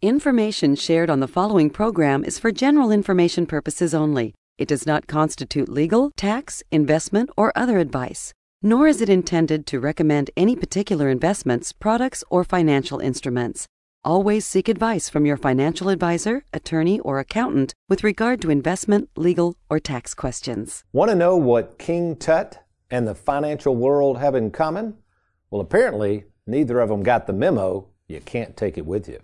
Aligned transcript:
Information 0.00 0.76
shared 0.76 1.10
on 1.10 1.18
the 1.18 1.26
following 1.26 1.70
program 1.70 2.22
is 2.22 2.38
for 2.38 2.52
general 2.52 2.92
information 2.92 3.46
purposes 3.46 3.92
only. 3.92 4.32
It 4.56 4.68
does 4.68 4.86
not 4.86 5.08
constitute 5.08 5.68
legal, 5.68 6.12
tax, 6.12 6.62
investment, 6.70 7.30
or 7.36 7.50
other 7.56 7.78
advice, 7.78 8.32
nor 8.62 8.86
is 8.86 9.00
it 9.00 9.08
intended 9.08 9.66
to 9.66 9.80
recommend 9.80 10.30
any 10.36 10.54
particular 10.54 11.08
investments, 11.08 11.72
products, 11.72 12.22
or 12.30 12.44
financial 12.44 13.00
instruments. 13.00 13.66
Always 14.04 14.46
seek 14.46 14.68
advice 14.68 15.08
from 15.08 15.26
your 15.26 15.36
financial 15.36 15.88
advisor, 15.88 16.44
attorney, 16.52 17.00
or 17.00 17.18
accountant 17.18 17.74
with 17.88 18.04
regard 18.04 18.40
to 18.42 18.50
investment, 18.50 19.10
legal, 19.16 19.56
or 19.68 19.80
tax 19.80 20.14
questions. 20.14 20.84
Want 20.92 21.10
to 21.10 21.16
know 21.16 21.36
what 21.36 21.76
King 21.76 22.14
Tut 22.14 22.60
and 22.88 23.08
the 23.08 23.16
financial 23.16 23.74
world 23.74 24.18
have 24.18 24.36
in 24.36 24.52
common? 24.52 24.98
Well, 25.50 25.60
apparently, 25.60 26.26
neither 26.46 26.78
of 26.78 26.88
them 26.88 27.02
got 27.02 27.26
the 27.26 27.32
memo. 27.32 27.88
You 28.06 28.20
can't 28.20 28.56
take 28.56 28.78
it 28.78 28.86
with 28.86 29.08
you. 29.08 29.18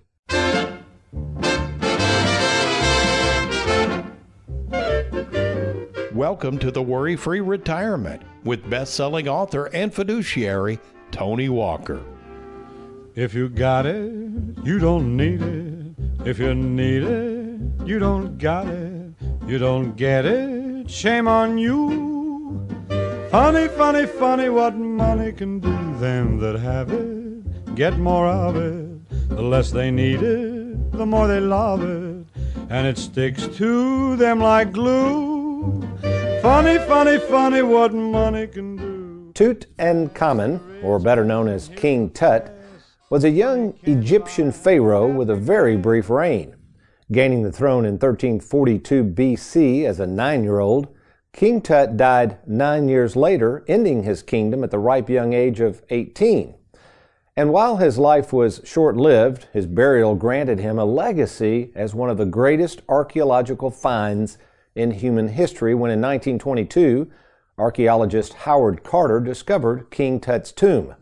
Welcome 6.14 6.58
to 6.58 6.70
the 6.70 6.80
Worry 6.80 7.16
Free 7.16 7.40
Retirement 7.40 8.22
with 8.44 8.70
best 8.70 8.94
selling 8.94 9.26
author 9.26 9.64
and 9.74 9.92
fiduciary 9.92 10.78
Tony 11.10 11.48
Walker. 11.48 12.00
If 13.16 13.34
you 13.34 13.48
got 13.48 13.84
it, 13.84 14.12
you 14.62 14.78
don't 14.78 15.16
need 15.16 15.42
it. 15.42 15.96
If 16.24 16.38
you 16.38 16.54
need 16.54 17.02
it, 17.02 17.60
you 17.84 17.98
don't 17.98 18.38
got 18.38 18.68
it. 18.68 19.12
You 19.48 19.58
don't 19.58 19.96
get 19.96 20.24
it, 20.24 20.88
shame 20.88 21.26
on 21.26 21.58
you. 21.58 22.64
Funny, 23.32 23.66
funny, 23.66 24.06
funny 24.06 24.50
what 24.50 24.76
money 24.76 25.32
can 25.32 25.58
do. 25.58 25.98
Them 25.98 26.38
that 26.38 26.60
have 26.60 26.92
it 26.92 27.74
get 27.74 27.98
more 27.98 28.28
of 28.28 28.54
it. 28.54 28.93
The 29.28 29.42
less 29.42 29.70
they 29.70 29.90
need 29.90 30.22
it, 30.22 30.92
the 30.92 31.06
more 31.06 31.26
they 31.26 31.40
love 31.40 31.82
it. 31.82 32.26
And 32.68 32.86
it 32.86 32.98
sticks 32.98 33.46
to 33.56 34.16
them 34.16 34.40
like 34.40 34.72
glue. 34.72 35.82
Funny, 36.40 36.78
funny, 36.78 37.18
funny 37.18 37.62
what 37.62 37.92
money 37.94 38.46
can 38.46 38.76
do. 38.76 39.32
Tutankhamun, 39.34 40.84
or 40.84 40.98
better 40.98 41.24
known 41.24 41.48
as 41.48 41.68
King 41.76 42.10
Tut, 42.10 42.56
was 43.10 43.24
a 43.24 43.30
young 43.30 43.74
Egyptian 43.82 44.52
pharaoh 44.52 45.08
with 45.08 45.30
a 45.30 45.34
very 45.34 45.76
brief 45.76 46.08
reign. 46.10 46.54
Gaining 47.10 47.42
the 47.42 47.52
throne 47.52 47.84
in 47.84 47.94
1342 47.94 49.04
BC 49.04 49.84
as 49.84 50.00
a 50.00 50.06
nine 50.06 50.44
year 50.44 50.60
old, 50.60 50.88
King 51.32 51.60
Tut 51.60 51.96
died 51.96 52.38
nine 52.46 52.88
years 52.88 53.16
later, 53.16 53.64
ending 53.66 54.04
his 54.04 54.22
kingdom 54.22 54.62
at 54.62 54.70
the 54.70 54.78
ripe 54.78 55.10
young 55.10 55.32
age 55.32 55.60
of 55.60 55.82
18. 55.90 56.54
And 57.36 57.50
while 57.50 57.78
his 57.78 57.98
life 57.98 58.32
was 58.32 58.60
short 58.62 58.96
lived, 58.96 59.48
his 59.52 59.66
burial 59.66 60.14
granted 60.14 60.60
him 60.60 60.78
a 60.78 60.84
legacy 60.84 61.72
as 61.74 61.92
one 61.92 62.08
of 62.08 62.16
the 62.16 62.24
greatest 62.24 62.82
archaeological 62.88 63.72
finds 63.72 64.38
in 64.76 64.92
human 64.92 65.28
history 65.28 65.74
when 65.74 65.90
in 65.90 66.00
1922, 66.00 67.10
archaeologist 67.58 68.34
Howard 68.34 68.84
Carter 68.84 69.18
discovered 69.18 69.90
King 69.90 70.20
Tut's 70.20 70.52
tomb. 70.52 70.94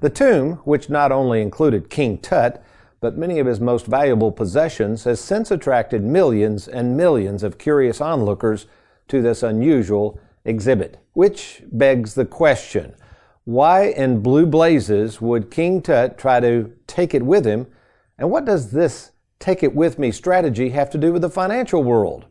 The 0.00 0.10
tomb, 0.10 0.54
which 0.64 0.90
not 0.90 1.12
only 1.12 1.40
included 1.40 1.90
King 1.90 2.18
Tut, 2.18 2.62
but 3.00 3.16
many 3.16 3.38
of 3.38 3.46
his 3.46 3.60
most 3.60 3.86
valuable 3.86 4.32
possessions, 4.32 5.04
has 5.04 5.20
since 5.20 5.52
attracted 5.52 6.02
millions 6.02 6.66
and 6.66 6.96
millions 6.96 7.44
of 7.44 7.58
curious 7.58 8.00
onlookers 8.00 8.66
to 9.06 9.22
this 9.22 9.44
unusual 9.44 10.18
exhibit. 10.44 10.98
Which 11.12 11.62
begs 11.70 12.14
the 12.14 12.24
question 12.24 12.96
why 13.48 13.84
in 13.84 14.20
blue 14.20 14.44
blazes 14.44 15.22
would 15.22 15.50
King 15.50 15.80
Tut 15.80 16.18
try 16.18 16.38
to 16.38 16.70
take 16.86 17.14
it 17.14 17.22
with 17.22 17.46
him? 17.46 17.66
And 18.18 18.30
what 18.30 18.44
does 18.44 18.72
this 18.72 19.12
take 19.38 19.62
it 19.62 19.74
with 19.74 19.98
me 19.98 20.12
strategy 20.12 20.68
have 20.68 20.90
to 20.90 20.98
do 20.98 21.14
with 21.14 21.22
the 21.22 21.30
financial 21.30 21.82
world? 21.82 22.26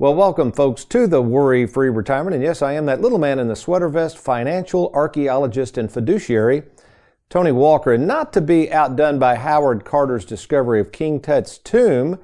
Well, 0.00 0.16
welcome, 0.16 0.50
folks, 0.50 0.84
to 0.86 1.06
the 1.06 1.22
Worry 1.22 1.64
Free 1.64 1.90
Retirement. 1.90 2.34
And 2.34 2.42
yes, 2.42 2.60
I 2.60 2.72
am 2.72 2.86
that 2.86 3.00
little 3.00 3.20
man 3.20 3.38
in 3.38 3.46
the 3.46 3.54
sweater 3.54 3.88
vest, 3.88 4.18
financial 4.18 4.90
archaeologist 4.92 5.78
and 5.78 5.92
fiduciary, 5.92 6.64
Tony 7.30 7.52
Walker. 7.52 7.92
And 7.92 8.08
not 8.08 8.32
to 8.32 8.40
be 8.40 8.72
outdone 8.72 9.20
by 9.20 9.36
Howard 9.36 9.84
Carter's 9.84 10.24
discovery 10.24 10.80
of 10.80 10.90
King 10.90 11.20
Tut's 11.20 11.56
tomb, 11.56 12.18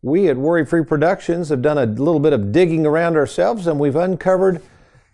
we 0.00 0.30
at 0.30 0.38
Worry 0.38 0.64
Free 0.64 0.84
Productions 0.84 1.50
have 1.50 1.60
done 1.60 1.76
a 1.76 1.84
little 1.84 2.18
bit 2.18 2.32
of 2.32 2.50
digging 2.50 2.86
around 2.86 3.16
ourselves 3.16 3.66
and 3.66 3.78
we've 3.78 3.94
uncovered 3.94 4.62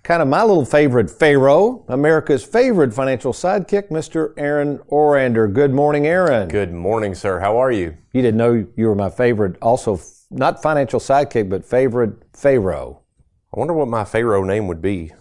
kind 0.05 0.21
of 0.21 0.29
my 0.29 0.43
little 0.43 0.67
favorite 0.67 1.11
Pharaoh, 1.11 1.83
America's 1.89 2.45
favorite 2.45 2.93
financial 2.93 3.33
sidekick, 3.33 3.89
Mr. 3.89 4.35
Aaron 4.37 4.79
Orander. 4.91 5.53
Good 5.53 5.73
morning, 5.73 6.07
Aaron. 6.07 6.49
Good 6.49 6.73
morning, 6.73 7.15
sir. 7.15 7.41
How 7.41 7.57
are 7.57 7.73
you? 7.73 7.97
You 8.13 8.21
didn't 8.21 8.37
know 8.37 8.67
you 8.77 8.87
were 8.87 8.95
my 8.95 9.09
favorite, 9.09 9.57
also 9.63 9.99
not 10.31 10.63
financial 10.63 11.01
sidekick, 11.01 11.49
but 11.49 11.65
favorite 11.65 12.13
Pharaoh. 12.35 13.01
I 13.55 13.59
wonder 13.59 13.73
what 13.73 13.89
my 13.89 14.05
Pharaoh 14.05 14.45
name 14.45 14.69
would 14.69 14.83
be. 14.83 15.13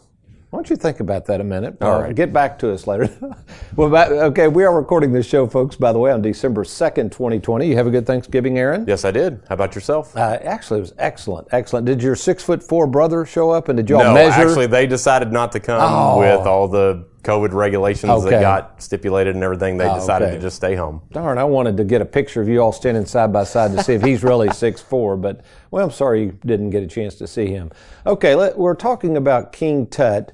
Why 0.54 0.58
don't 0.58 0.70
you 0.70 0.76
think 0.76 1.00
about 1.00 1.26
that 1.26 1.42
a 1.42 1.44
minute? 1.44 1.78
All 1.82 2.00
right. 2.00 2.14
Get 2.14 2.32
back 2.32 2.60
to 2.60 2.72
us 2.72 2.86
later. 2.86 3.10
well, 3.76 3.96
okay, 4.26 4.48
we 4.48 4.64
are 4.64 4.76
recording 4.76 5.12
this 5.12 5.26
show, 5.26 5.48
folks, 5.48 5.76
by 5.76 5.92
the 5.92 5.98
way, 5.98 6.12
on 6.12 6.22
December 6.22 6.64
2nd, 6.64 7.12
2020. 7.12 7.68
You 7.68 7.76
have 7.76 7.88
a 7.88 7.90
good 7.90 8.06
Thanksgiving, 8.06 8.60
Aaron? 8.60 8.86
Yes, 8.88 9.04
I 9.04 9.10
did. 9.10 9.42
How 9.50 9.56
about 9.56 9.74
yourself? 9.74 10.16
Uh, 10.16 10.38
actually, 10.44 10.78
it 10.78 10.82
was 10.82 10.94
excellent. 11.00 11.48
Excellent. 11.52 11.88
Did 11.88 12.04
your 12.04 12.16
six 12.16 12.44
foot 12.44 12.62
four 12.62 12.86
brother 12.86 13.26
show 13.26 13.50
up 13.50 13.68
and 13.68 13.78
did 13.78 13.90
y'all 13.90 14.04
no, 14.04 14.14
measure? 14.14 14.48
actually, 14.48 14.68
they 14.68 14.86
decided 14.86 15.32
not 15.32 15.52
to 15.54 15.60
come 15.60 15.80
Oh. 15.82 16.20
with 16.20 16.46
all 16.46 16.68
the 16.68 17.04
COVID 17.24 17.52
regulations 17.54 18.12
Okay. 18.12 18.30
that 18.30 18.42
got 18.42 18.80
stipulated 18.80 19.34
and 19.34 19.44
everything. 19.44 19.80
They 19.80 19.88
Oh, 19.90 19.96
decided 19.96 20.28
okay. 20.28 20.36
to 20.36 20.42
just 20.42 20.58
stay 20.58 20.76
home. 20.76 21.02
Darn, 21.14 21.40
I 21.40 21.46
wanted 21.46 21.78
to 21.78 21.84
get 21.84 22.04
a 22.04 22.06
picture 22.06 22.44
of 22.44 22.48
you 22.48 22.60
all 22.60 22.72
standing 22.72 23.06
side 23.08 23.34
by 23.34 23.44
side 23.46 23.72
to 23.76 23.82
see 23.82 23.94
if 23.94 24.04
he's 24.04 24.24
really 24.24 24.50
six 24.54 24.82
four, 24.82 25.18
but 25.18 25.42
well, 25.72 25.84
I'm 25.86 25.90
sorry 25.92 26.22
you 26.26 26.38
didn't 26.46 26.70
get 26.70 26.84
a 26.84 26.88
chance 26.88 27.16
to 27.16 27.26
see 27.26 27.48
him. 27.48 27.72
Okay, 28.06 28.36
let, 28.36 28.56
we're 28.56 28.76
talking 28.76 29.18
about 29.18 29.52
King 29.52 29.88
Tut. 29.88 30.32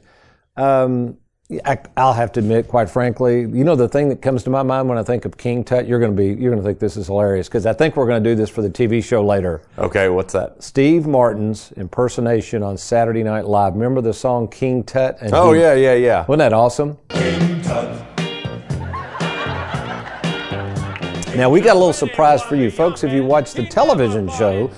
Um, 0.60 1.18
I, 1.66 1.80
I'll 1.98 2.14
have 2.14 2.32
to 2.34 2.42
admit, 2.42 2.68
quite 2.68 2.92
frankly, 2.92 3.40
you 3.40 3.64
know 3.64 3.76
the 3.76 3.88
thing 3.90 4.10
that 4.10 4.22
comes 4.22 4.44
to 4.44 4.52
my 4.52 4.62
mind 4.62 4.88
when 4.88 5.00
I 5.00 5.04
think 5.04 5.26
of 5.26 5.36
King 5.36 5.64
Tut. 5.64 5.88
You're 5.88 5.98
going 6.00 6.12
to 6.12 6.18
be, 6.18 6.28
you're 6.40 6.52
going 6.52 6.62
to 6.62 6.64
think 6.64 6.78
this 6.78 6.96
is 6.96 7.08
hilarious 7.08 7.48
because 7.48 7.66
I 7.66 7.74
think 7.74 7.96
we're 7.96 8.06
going 8.06 8.24
to 8.24 8.30
do 8.30 8.36
this 8.36 8.52
for 8.52 8.62
the 8.62 8.70
TV 8.70 9.04
show 9.04 9.26
later. 9.26 9.64
Okay, 9.80 10.10
what's 10.10 10.34
that? 10.34 10.62
Steve 10.62 11.08
Martin's 11.08 11.72
impersonation 11.72 12.62
on 12.62 12.78
Saturday 12.78 13.24
Night 13.24 13.46
Live. 13.46 13.74
Remember 13.74 14.00
the 14.00 14.14
song 14.14 14.48
King 14.48 14.84
Tut? 14.84 15.18
And 15.22 15.34
Oh, 15.34 15.54
he- 15.54 15.62
yeah, 15.62 15.74
yeah, 15.74 15.94
yeah. 15.96 16.20
wasn't 16.28 16.40
that 16.40 16.54
awesome? 16.54 17.00
King 17.10 17.62
Tut. 17.64 18.06
Now, 21.36 21.50
we 21.50 21.62
got 21.62 21.76
a 21.78 21.80
little 21.80 21.94
surprise 21.94 22.42
for 22.44 22.58
you. 22.58 22.70
Folks, 22.70 23.04
if 23.04 23.14
you 23.14 23.24
watch 23.24 23.54
the 23.54 23.66
television 23.66 24.28
show, 24.30 24.70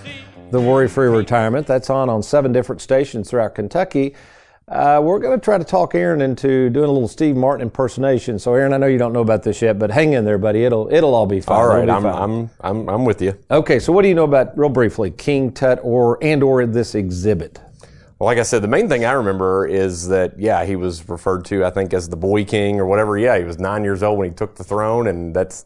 The 0.52 0.62
Worry 0.62 0.88
Free 0.88 1.08
Retirement, 1.08 1.66
that's 1.68 1.90
on 1.90 2.08
on 2.08 2.22
seven 2.22 2.52
different 2.54 2.82
stations 2.82 3.30
throughout 3.30 3.56
Kentucky. 3.56 4.14
Uh, 4.72 5.02
we're 5.04 5.20
going 5.20 5.38
to 5.38 5.44
try 5.44 5.58
to 5.58 5.66
talk 5.66 5.94
Aaron 5.96 6.22
into 6.22 6.70
doing 6.70 6.88
a 6.88 6.92
little 6.92 7.10
Steve 7.10 7.36
Martin 7.36 7.62
impersonation. 7.62 8.40
So, 8.40 8.54
Aaron, 8.54 8.72
I 8.72 8.78
know 8.78 8.88
you 8.88 8.98
don't 8.98 9.12
know 9.12 9.20
about 9.20 9.44
this 9.44 9.62
yet, 9.62 9.78
but 9.78 9.92
hang 9.92 10.14
in 10.14 10.24
there, 10.24 10.38
buddy. 10.38 10.64
It'll 10.64 10.92
it'll 10.94 11.14
all 11.14 11.26
be 11.26 11.42
fine. 11.42 11.60
All 11.60 11.68
right, 11.68 11.90
I'm, 11.90 12.04
fine. 12.04 12.16
I'm, 12.16 12.50
I'm, 12.62 12.90
I'm 12.90 13.06
with 13.06 13.22
you. 13.22 13.38
okay. 13.52 13.80
So, 13.80 13.92
what 13.92 14.04
do 14.04 14.08
you 14.08 14.16
know 14.16 14.24
about 14.24 14.58
real 14.58 14.70
briefly 14.70 15.12
King 15.12 15.52
Tut 15.52 15.82
or 15.84 16.18
and 16.24 16.42
or 16.42 16.66
this 16.66 16.96
exhibit? 16.96 17.60
Well, 18.18 18.28
like 18.28 18.38
I 18.38 18.44
said, 18.44 18.62
the 18.62 18.70
main 18.70 18.88
thing 18.88 19.04
I 19.04 19.12
remember 19.12 19.68
is 19.68 20.08
that, 20.08 20.40
yeah, 20.40 20.64
he 20.64 20.78
was 20.78 21.10
referred 21.10 21.44
to, 21.46 21.66
I 21.66 21.70
think, 21.70 21.94
as 21.94 22.08
the 22.08 22.16
boy 22.16 22.46
king 22.46 22.80
or 22.80 22.86
whatever. 22.86 23.18
Yeah, 23.18 23.38
he 23.40 23.44
was 23.44 23.60
nine 23.60 23.84
years 23.84 24.04
old 24.04 24.20
when 24.20 24.30
he 24.30 24.36
took 24.36 24.56
the 24.56 24.64
throne, 24.64 25.08
and 25.08 25.36
that's 25.36 25.66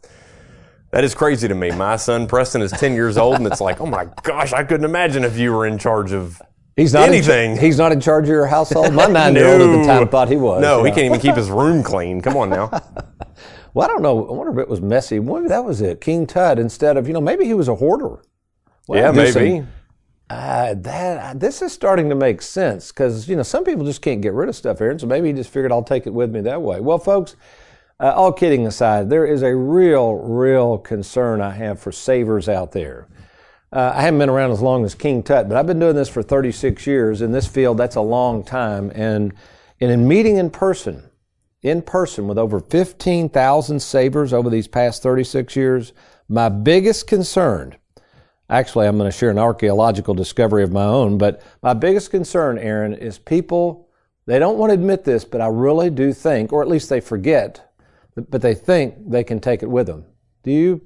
that 0.90 1.04
is 1.04 1.14
crazy 1.14 1.48
to 1.48 1.54
me. 1.54 1.70
My 1.70 1.98
son 1.98 2.26
Preston 2.26 2.64
is 2.64 2.72
ten 2.72 2.94
years 2.96 3.20
old, 3.20 3.36
and 3.36 3.46
it's 3.46 3.62
like, 3.62 3.82
oh 3.82 3.86
my 3.86 4.08
gosh, 4.24 4.52
I 4.52 4.64
couldn't 4.64 4.86
imagine 4.86 5.24
if 5.24 5.38
you 5.38 5.52
were 5.52 5.68
in 5.68 5.78
charge 5.78 6.12
of 6.12 6.42
He's 6.76 6.94
not 6.94 7.08
in 7.08 7.14
anything. 7.14 7.58
he's 7.58 7.78
not 7.78 7.92
in 7.94 8.02
charge 8.02 8.26
of 8.26 8.30
your 8.30 8.48
household. 8.48 8.94
My 8.94 9.06
nine-year-old 9.06 9.62
at 9.62 9.78
the 9.80 9.84
time 9.86 10.08
thought 10.10 10.28
he 10.30 10.36
was. 10.36 10.62
No, 10.62 10.84
he 10.84 10.90
Yeah. 10.90 10.96
can't 10.96 11.06
even 11.06 11.20
keep 11.22 11.36
his 11.36 11.50
room 11.50 11.84
clean. 11.84 12.22
Come 12.22 12.38
on 12.38 12.50
now. 12.50 12.70
Well, 13.74 13.84
I 13.84 13.92
don't 13.92 14.02
know. 14.04 14.26
I 14.30 14.32
wonder 14.32 14.54
if 14.54 14.58
it 14.60 14.70
was 14.70 14.80
messy. 14.80 15.20
Maybe 15.20 15.50
that 15.50 15.66
was 15.66 15.82
it. 15.82 16.00
King 16.00 16.26
Tut 16.26 16.60
instead 16.60 16.96
of 16.96 17.10
you 17.10 17.14
know 17.14 17.20
maybe 17.20 17.44
he 17.44 17.54
was 17.54 17.68
a 17.68 17.76
hoarder. 17.76 18.22
Well, 18.88 19.02
yeah, 19.02 19.12
maybe. 19.12 19.32
some- 19.58 19.68
Uh, 20.30 20.76
that 20.78 21.42
this 21.42 21.62
is 21.62 21.74
starting 21.74 22.08
to 22.08 22.16
make 22.16 22.42
sense 22.42 22.94
because 22.94 23.28
you 23.28 23.36
know 23.36 23.44
some 23.44 23.66
people 23.66 23.84
just 23.86 24.02
can't 24.02 24.22
get 24.22 24.32
rid 24.32 24.48
of 24.48 24.56
stuff, 24.56 24.80
Aaron. 24.80 24.98
So 24.98 25.08
maybe 25.08 25.28
he 25.28 25.34
just 25.34 25.50
figured 25.50 25.74
I'll 25.74 25.84
take 25.84 26.08
it 26.08 26.14
with 26.14 26.32
me 26.32 26.40
that 26.42 26.62
way. 26.62 26.80
Well, 26.80 26.98
folks, 26.98 27.36
uh, 28.00 28.14
all 28.16 28.32
kidding 28.32 28.66
aside, 28.66 29.10
there 29.10 29.26
is 29.26 29.42
a 29.44 29.54
real, 29.54 30.14
real 30.16 30.78
concern 30.78 31.42
I 31.42 31.52
have 31.52 31.78
for 31.78 31.92
savers 31.92 32.48
out 32.48 32.72
there. 32.72 33.10
Uh, 33.76 33.92
I 33.94 34.04
haven't 34.04 34.20
been 34.20 34.30
around 34.30 34.52
as 34.52 34.62
long 34.62 34.86
as 34.86 34.96
King 34.96 35.22
Tut, 35.22 35.50
but 35.50 35.58
I've 35.58 35.68
been 35.68 35.80
doing 35.80 35.96
this 35.96 36.08
for 36.08 36.24
36 36.24 36.88
years 36.88 37.22
in 37.22 37.34
this 37.34 37.46
field. 37.46 37.78
That's 37.78 37.98
a 37.98 38.02
long 38.02 38.44
time, 38.44 38.92
and 38.96 39.34
and 39.82 39.92
in 39.92 40.08
meeting 40.08 40.38
in 40.38 40.50
person, 40.50 41.10
in 41.62 41.82
person 41.82 42.28
with 42.28 42.38
over 42.38 42.62
15,000 42.62 43.82
savers 43.82 44.32
over 44.32 44.50
these 44.50 44.70
past 44.70 45.04
36 45.04 45.56
years, 45.58 45.92
my 46.30 46.48
biggest 46.48 47.06
concern 47.06 47.76
Actually, 48.50 48.86
I'm 48.88 48.98
going 48.98 49.10
to 49.10 49.18
share 49.18 49.32
an 49.32 49.40
archaeological 49.40 50.14
discovery 50.14 50.64
of 50.64 50.72
my 50.72 50.84
own, 50.84 51.18
but 51.18 51.42
my 51.64 51.74
biggest 51.74 52.12
concern, 52.12 52.60
Aaron, 52.60 52.94
is 52.94 53.18
people, 53.18 53.90
they 54.28 54.38
don't 54.38 54.58
want 54.58 54.70
to 54.70 54.76
admit 54.76 55.04
this, 55.04 55.26
but 55.26 55.42
I 55.42 55.48
really 55.48 55.90
do 55.90 56.14
think, 56.14 56.54
or 56.54 56.62
at 56.62 56.68
least 56.68 56.90
they 56.90 57.00
forget, 57.00 57.74
but 58.16 58.42
they 58.42 58.54
think 58.54 59.10
they 59.10 59.24
can 59.24 59.40
take 59.40 59.64
it 59.64 59.70
with 59.70 59.88
them. 59.88 60.06
Do 60.44 60.52
you, 60.52 60.82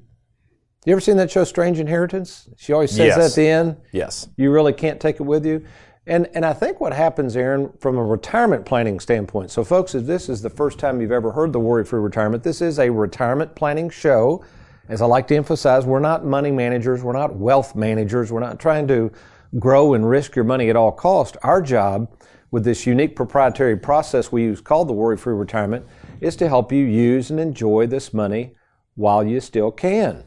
You 0.89 0.93
ever 0.93 1.01
seen 1.01 1.17
that 1.17 1.29
show, 1.29 1.43
Strange 1.43 1.79
Inheritance? 1.79 2.49
She 2.57 2.73
always 2.73 2.89
says 2.89 3.09
Yes. 3.09 3.15
that 3.17 3.25
at 3.25 3.35
the 3.35 3.47
end. 3.47 3.77
Yes. 3.91 4.27
You 4.37 4.49
really 4.49 4.73
can't 4.73 4.99
take 4.99 5.17
it 5.17 5.23
with 5.23 5.45
you. 5.45 5.63
And, 6.07 6.27
and 6.33 6.43
I 6.43 6.51
think 6.53 6.81
what 6.81 6.93
happens, 6.93 7.37
Aaron, 7.37 7.71
from 7.79 7.95
a 7.99 8.03
retirement 8.03 8.65
planning 8.65 8.99
standpoint. 8.99 9.51
So, 9.51 9.63
folks, 9.63 9.93
if 9.93 10.07
this 10.07 10.29
is 10.29 10.41
the 10.41 10.49
first 10.49 10.79
time 10.79 10.99
you've 10.99 11.11
ever 11.11 11.31
heard 11.31 11.53
the 11.53 11.59
Worry 11.59 11.85
Free 11.85 11.99
Retirement, 11.99 12.41
this 12.41 12.59
is 12.59 12.79
a 12.79 12.89
retirement 12.89 13.53
planning 13.53 13.91
show. 13.91 14.43
As 14.87 14.99
I 15.03 15.05
like 15.05 15.27
to 15.27 15.35
emphasize, 15.35 15.85
we're 15.85 15.99
not 15.99 16.25
money 16.25 16.49
managers, 16.49 17.03
we're 17.03 17.13
not 17.13 17.35
wealth 17.35 17.75
managers, 17.75 18.31
we're 18.31 18.39
not 18.39 18.59
trying 18.59 18.87
to 18.87 19.11
grow 19.59 19.93
and 19.93 20.09
risk 20.09 20.35
your 20.35 20.45
money 20.45 20.71
at 20.71 20.75
all 20.75 20.91
cost. 20.91 21.37
Our 21.43 21.61
job 21.61 22.11
with 22.49 22.63
this 22.63 22.87
unique 22.87 23.15
proprietary 23.15 23.77
process 23.77 24.31
we 24.31 24.41
use 24.41 24.59
called 24.59 24.89
the 24.89 24.93
Worry 24.93 25.17
Free 25.17 25.35
Retirement 25.35 25.85
is 26.19 26.35
to 26.37 26.47
help 26.47 26.71
you 26.71 26.83
use 26.83 27.29
and 27.29 27.39
enjoy 27.39 27.85
this 27.85 28.11
money 28.11 28.55
while 28.95 29.23
you 29.23 29.39
still 29.39 29.69
can. 29.69 30.23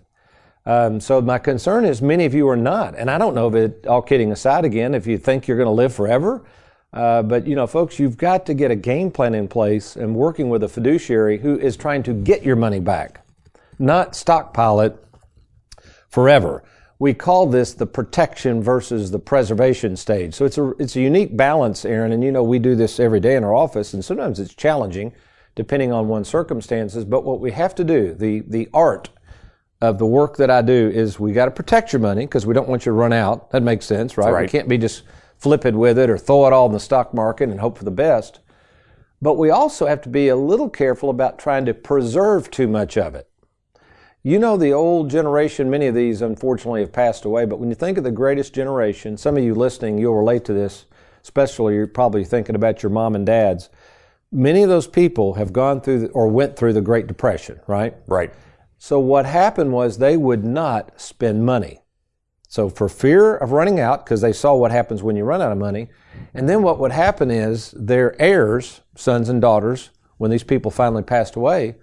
Um, 0.64 1.00
so 1.00 1.20
my 1.20 1.38
concern 1.38 1.84
is 1.84 2.00
many 2.00 2.24
of 2.24 2.34
you 2.34 2.48
are 2.48 2.56
not, 2.56 2.96
and 2.96 3.10
I 3.10 3.18
don't 3.18 3.34
know 3.34 3.48
if 3.48 3.54
it. 3.54 3.86
All 3.86 4.02
kidding 4.02 4.30
aside, 4.30 4.64
again, 4.64 4.94
if 4.94 5.06
you 5.06 5.18
think 5.18 5.48
you're 5.48 5.56
going 5.56 5.66
to 5.66 5.72
live 5.72 5.92
forever, 5.92 6.44
uh, 6.92 7.22
but 7.22 7.46
you 7.46 7.56
know, 7.56 7.66
folks, 7.66 7.98
you've 7.98 8.16
got 8.16 8.46
to 8.46 8.54
get 8.54 8.70
a 8.70 8.76
game 8.76 9.10
plan 9.10 9.34
in 9.34 9.48
place 9.48 9.96
and 9.96 10.14
working 10.14 10.50
with 10.50 10.62
a 10.62 10.68
fiduciary 10.68 11.38
who 11.38 11.58
is 11.58 11.76
trying 11.76 12.02
to 12.04 12.12
get 12.12 12.44
your 12.44 12.54
money 12.54 12.78
back, 12.78 13.26
not 13.78 14.14
stockpile 14.14 14.80
it 14.80 15.04
forever. 16.08 16.62
We 17.00 17.12
call 17.14 17.46
this 17.46 17.74
the 17.74 17.86
protection 17.86 18.62
versus 18.62 19.10
the 19.10 19.18
preservation 19.18 19.96
stage. 19.96 20.34
So 20.34 20.44
it's 20.44 20.58
a 20.58 20.70
it's 20.78 20.94
a 20.94 21.00
unique 21.00 21.36
balance, 21.36 21.84
Aaron, 21.84 22.12
and 22.12 22.22
you 22.22 22.30
know 22.30 22.44
we 22.44 22.60
do 22.60 22.76
this 22.76 23.00
every 23.00 23.18
day 23.18 23.34
in 23.34 23.42
our 23.42 23.54
office, 23.54 23.94
and 23.94 24.04
sometimes 24.04 24.38
it's 24.38 24.54
challenging 24.54 25.12
depending 25.54 25.92
on 25.92 26.08
one's 26.08 26.28
circumstances. 26.28 27.04
But 27.04 27.24
what 27.24 27.40
we 27.40 27.50
have 27.50 27.74
to 27.76 27.84
do, 27.84 28.14
the 28.14 28.40
the 28.46 28.68
art 28.72 29.08
of 29.82 29.98
the 29.98 30.06
work 30.06 30.36
that 30.36 30.48
I 30.48 30.62
do 30.62 30.90
is 30.94 31.18
we 31.18 31.32
got 31.32 31.46
to 31.46 31.50
protect 31.50 31.92
your 31.92 32.00
money 32.00 32.24
because 32.24 32.46
we 32.46 32.54
don't 32.54 32.68
want 32.68 32.86
you 32.86 32.90
to 32.90 32.94
run 32.94 33.12
out. 33.12 33.50
That 33.50 33.64
makes 33.64 33.84
sense, 33.84 34.16
right? 34.16 34.32
We 34.44 34.48
can't 34.48 34.68
be 34.68 34.78
just 34.78 35.02
flipping 35.38 35.76
with 35.76 35.98
it 35.98 36.08
or 36.08 36.16
throw 36.16 36.46
it 36.46 36.52
all 36.52 36.66
in 36.66 36.72
the 36.72 36.80
stock 36.80 37.12
market 37.12 37.48
and 37.50 37.58
hope 37.58 37.76
for 37.76 37.84
the 37.84 37.90
best. 37.90 38.38
But 39.20 39.34
we 39.34 39.50
also 39.50 39.86
have 39.86 40.00
to 40.02 40.08
be 40.08 40.28
a 40.28 40.36
little 40.36 40.70
careful 40.70 41.10
about 41.10 41.36
trying 41.36 41.64
to 41.64 41.74
preserve 41.74 42.48
too 42.48 42.68
much 42.68 42.96
of 42.96 43.16
it. 43.16 43.28
You 44.22 44.38
know, 44.38 44.56
the 44.56 44.70
old 44.72 45.10
generation, 45.10 45.68
many 45.68 45.88
of 45.88 45.96
these 45.96 46.22
unfortunately 46.22 46.80
have 46.80 46.92
passed 46.92 47.24
away, 47.24 47.44
but 47.44 47.58
when 47.58 47.68
you 47.68 47.74
think 47.74 47.98
of 47.98 48.04
the 48.04 48.12
greatest 48.12 48.54
generation, 48.54 49.16
some 49.16 49.36
of 49.36 49.42
you 49.42 49.52
listening, 49.52 49.98
you'll 49.98 50.14
relate 50.14 50.44
to 50.44 50.52
this, 50.52 50.86
especially 51.24 51.74
you're 51.74 51.88
probably 51.88 52.24
thinking 52.24 52.54
about 52.54 52.84
your 52.84 52.90
mom 52.90 53.16
and 53.16 53.26
dads. 53.26 53.68
Many 54.30 54.62
of 54.62 54.68
those 54.68 54.86
people 54.86 55.34
have 55.34 55.52
gone 55.52 55.80
through 55.80 55.98
the, 55.98 56.08
or 56.10 56.28
went 56.28 56.56
through 56.56 56.72
the 56.72 56.80
Great 56.80 57.08
Depression, 57.08 57.58
right? 57.66 57.96
Right. 58.06 58.32
So 58.84 58.98
what 58.98 59.26
happened 59.26 59.72
was 59.72 59.98
they 59.98 60.16
would 60.16 60.44
not 60.44 61.00
spend 61.00 61.46
money. 61.46 61.82
So 62.48 62.68
for 62.68 62.88
fear 62.88 63.36
of 63.36 63.52
running 63.52 63.78
out, 63.78 64.04
because 64.04 64.22
they 64.22 64.32
saw 64.32 64.56
what 64.56 64.72
happens 64.72 65.04
when 65.04 65.14
you 65.14 65.22
run 65.22 65.40
out 65.40 65.52
of 65.52 65.58
money, 65.58 65.86
and 66.34 66.48
then 66.48 66.64
what 66.64 66.80
would 66.80 66.90
happen 66.90 67.30
is 67.30 67.72
their 67.78 68.20
heirs, 68.20 68.80
sons 68.96 69.28
and 69.28 69.40
daughters, 69.40 69.90
when 70.16 70.32
these 70.32 70.42
people 70.42 70.72
finally 70.72 71.04
passed 71.04 71.36
away, 71.36 71.76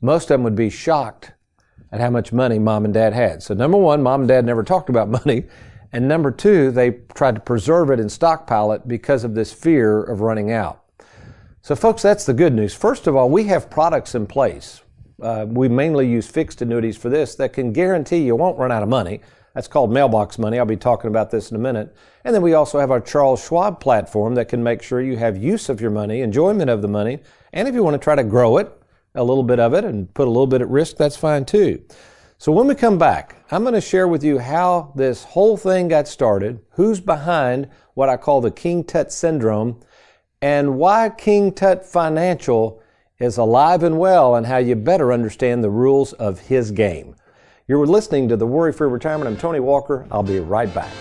most 0.00 0.30
of 0.30 0.34
them 0.34 0.44
would 0.44 0.54
be 0.54 0.70
shocked 0.70 1.32
at 1.90 2.00
how 2.00 2.10
much 2.10 2.32
money 2.32 2.60
mom 2.60 2.84
and 2.84 2.94
dad 2.94 3.14
had. 3.14 3.42
So 3.42 3.52
number 3.52 3.76
one, 3.76 4.00
mom 4.00 4.20
and 4.20 4.28
dad 4.28 4.44
never 4.44 4.62
talked 4.62 4.88
about 4.88 5.08
money. 5.26 5.46
And 5.90 6.06
number 6.06 6.30
two, 6.30 6.70
they 6.70 7.00
tried 7.16 7.34
to 7.34 7.40
preserve 7.40 7.90
it 7.90 7.98
and 7.98 8.12
stockpile 8.12 8.70
it 8.70 8.86
because 8.86 9.24
of 9.24 9.34
this 9.34 9.52
fear 9.52 10.04
of 10.04 10.20
running 10.20 10.52
out. 10.52 10.84
So, 11.62 11.74
folks, 11.74 12.02
that's 12.02 12.26
the 12.26 12.32
good 12.32 12.52
news. 12.52 12.74
First 12.74 13.08
of 13.08 13.16
all, 13.16 13.28
we 13.28 13.44
have 13.46 13.70
products 13.70 14.14
in 14.14 14.28
place. 14.28 14.83
Uh, 15.22 15.46
we 15.48 15.68
mainly 15.68 16.08
use 16.08 16.26
fixed 16.26 16.60
annuities 16.62 16.96
for 16.96 17.08
this 17.08 17.34
that 17.36 17.52
can 17.52 17.72
guarantee 17.72 18.18
you 18.18 18.36
won't 18.36 18.58
run 18.58 18.72
out 18.72 18.82
of 18.82 18.88
money. 18.88 19.20
That's 19.54 19.68
called 19.68 19.92
mailbox 19.92 20.38
money. 20.38 20.58
I'll 20.58 20.66
be 20.66 20.76
talking 20.76 21.08
about 21.08 21.30
this 21.30 21.50
in 21.50 21.56
a 21.56 21.60
minute. 21.60 21.94
And 22.24 22.34
then 22.34 22.42
we 22.42 22.54
also 22.54 22.80
have 22.80 22.90
our 22.90 23.00
Charles 23.00 23.44
Schwab 23.44 23.78
platform 23.78 24.34
that 24.34 24.48
can 24.48 24.62
make 24.62 24.82
sure 24.82 25.00
you 25.00 25.16
have 25.16 25.36
use 25.36 25.68
of 25.68 25.80
your 25.80 25.92
money, 25.92 26.22
enjoyment 26.22 26.70
of 26.70 26.82
the 26.82 26.88
money, 26.88 27.20
and 27.52 27.68
if 27.68 27.74
you 27.74 27.84
want 27.84 27.94
to 27.94 28.02
try 28.02 28.16
to 28.16 28.24
grow 28.24 28.58
it, 28.58 28.72
a 29.14 29.22
little 29.22 29.44
bit 29.44 29.60
of 29.60 29.72
it, 29.74 29.84
and 29.84 30.12
put 30.12 30.26
a 30.26 30.30
little 30.30 30.48
bit 30.48 30.60
at 30.60 30.68
risk, 30.68 30.96
that's 30.96 31.16
fine 31.16 31.44
too. 31.44 31.80
So 32.36 32.50
when 32.50 32.66
we 32.66 32.74
come 32.74 32.98
back, 32.98 33.36
I'm 33.52 33.62
going 33.62 33.74
to 33.74 33.80
share 33.80 34.08
with 34.08 34.24
you 34.24 34.40
how 34.40 34.92
this 34.96 35.22
whole 35.22 35.56
thing 35.56 35.86
got 35.86 36.08
started, 36.08 36.60
who's 36.70 37.00
behind 37.00 37.68
what 37.94 38.08
I 38.08 38.16
call 38.16 38.40
the 38.40 38.50
King 38.50 38.82
Tut 38.82 39.12
syndrome, 39.12 39.80
and 40.42 40.76
why 40.76 41.10
King 41.10 41.52
Tut 41.52 41.86
Financial 41.86 42.82
is 43.18 43.38
alive 43.38 43.82
and 43.82 43.98
well, 43.98 44.34
and 44.34 44.46
how 44.46 44.56
you 44.56 44.74
better 44.74 45.12
understand 45.12 45.62
the 45.62 45.70
rules 45.70 46.12
of 46.14 46.40
his 46.40 46.72
game. 46.72 47.14
You're 47.68 47.86
listening 47.86 48.28
to 48.28 48.36
the 48.36 48.46
Worry 48.46 48.72
Free 48.72 48.88
Retirement. 48.88 49.28
I'm 49.28 49.36
Tony 49.36 49.60
Walker. 49.60 50.06
I'll 50.10 50.22
be 50.22 50.40
right 50.40 50.72
back. 50.74 50.92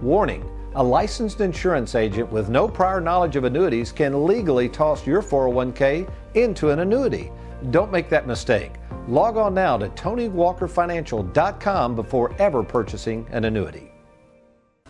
Warning 0.00 0.50
a 0.76 0.82
licensed 0.82 1.40
insurance 1.40 1.94
agent 1.94 2.32
with 2.32 2.48
no 2.48 2.66
prior 2.66 3.00
knowledge 3.00 3.36
of 3.36 3.44
annuities 3.44 3.92
can 3.92 4.26
legally 4.26 4.68
toss 4.68 5.06
your 5.06 5.22
401k 5.22 6.10
into 6.34 6.70
an 6.70 6.80
annuity. 6.80 7.30
Don't 7.70 7.92
make 7.92 8.08
that 8.10 8.26
mistake. 8.26 8.72
Log 9.08 9.36
on 9.36 9.54
now 9.54 9.76
to 9.76 9.88
TonyWalkerFinancial.com 9.90 11.94
before 11.94 12.34
ever 12.38 12.62
purchasing 12.62 13.26
an 13.30 13.44
annuity. 13.44 13.90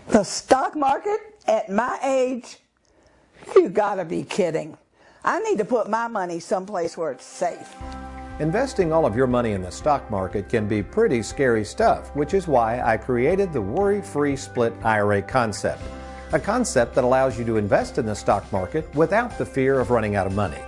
The 0.09 0.23
stock 0.23 0.77
market 0.77 1.21
at 1.47 1.71
my 1.71 1.99
age? 2.03 2.59
You 3.55 3.69
gotta 3.69 4.05
be 4.05 4.23
kidding. 4.23 4.77
I 5.25 5.41
need 5.41 5.59
to 5.59 5.65
put 5.65 5.89
my 5.89 6.09
money 6.09 6.41
someplace 6.41 6.97
where 6.97 7.13
it's 7.13 7.25
safe. 7.25 7.75
Investing 8.41 8.93
all 8.93 9.07
of 9.07 9.17
your 9.17 9.27
money 9.27 9.53
in 9.53 9.63
the 9.63 9.71
stock 9.71 10.11
market 10.11 10.49
can 10.49 10.67
be 10.67 10.83
pretty 10.83 11.23
scary 11.23 11.65
stuff, 11.65 12.15
which 12.17 12.35
is 12.35 12.49
why 12.49 12.81
I 12.81 12.97
created 12.97 13.53
the 13.53 13.63
Worry 13.63 14.03
Free 14.03 14.37
Split 14.37 14.73
IRA 14.83 15.23
concept. 15.23 15.83
A 16.33 16.41
concept 16.41 16.97
that 16.97 17.05
allows 17.05 17.39
you 17.39 17.45
to 17.45 17.59
invest 17.59 17.97
in 17.97 18.07
the 18.07 18.15
stock 18.15 18.51
market 18.53 18.93
without 18.95 19.39
the 19.39 19.47
fear 19.47 19.79
of 19.79 19.91
running 19.91 20.17
out 20.17 20.27
of 20.27 20.35
money. 20.35 20.59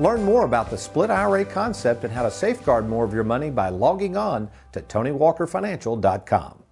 Learn 0.00 0.24
more 0.24 0.46
about 0.46 0.70
the 0.70 0.78
Split 0.78 1.10
IRA 1.10 1.44
concept 1.44 2.04
and 2.04 2.12
how 2.12 2.22
to 2.22 2.30
safeguard 2.30 2.88
more 2.88 3.04
of 3.04 3.12
your 3.12 3.22
money 3.22 3.50
by 3.50 3.68
logging 3.68 4.16
on 4.16 4.50
to 4.72 4.80
TonyWalkerFinancial.com. 4.80 6.62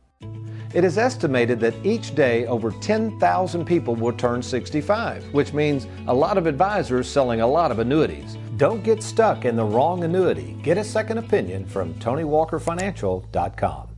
It 0.74 0.84
is 0.84 0.96
estimated 0.96 1.60
that 1.60 1.74
each 1.84 2.14
day 2.14 2.46
over 2.46 2.70
10,000 2.70 3.66
people 3.66 3.94
will 3.94 4.14
turn 4.14 4.42
65, 4.42 5.24
which 5.34 5.52
means 5.52 5.86
a 6.06 6.14
lot 6.14 6.38
of 6.38 6.46
advisors 6.46 7.06
selling 7.06 7.42
a 7.42 7.46
lot 7.46 7.70
of 7.70 7.80
annuities. 7.80 8.38
Don't 8.56 8.82
get 8.82 9.02
stuck 9.02 9.44
in 9.44 9.56
the 9.56 9.64
wrong 9.64 10.04
annuity. 10.04 10.56
Get 10.62 10.78
a 10.78 10.84
second 10.84 11.18
opinion 11.18 11.66
from 11.66 11.92
TonyWalkerFinancial.com. 11.94 13.97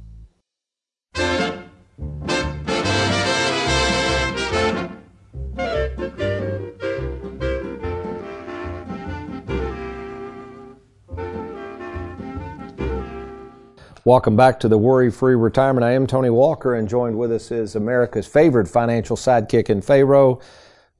Welcome 14.04 14.35
back 14.35 14.59
to 14.61 14.69
the 14.69 14.78
Worry 14.78 15.11
Free 15.11 15.35
Retirement. 15.35 15.85
I 15.85 15.92
am 15.92 16.07
Tony 16.07 16.30
Walker, 16.30 16.75
and 16.75 16.88
joined 16.88 17.19
with 17.19 17.30
us 17.30 17.50
is 17.50 17.76
America's 17.76 18.26
favorite 18.26 18.66
financial 18.66 19.16
sidekick 19.16 19.69
in 19.69 19.83
Pharaoh, 19.83 20.40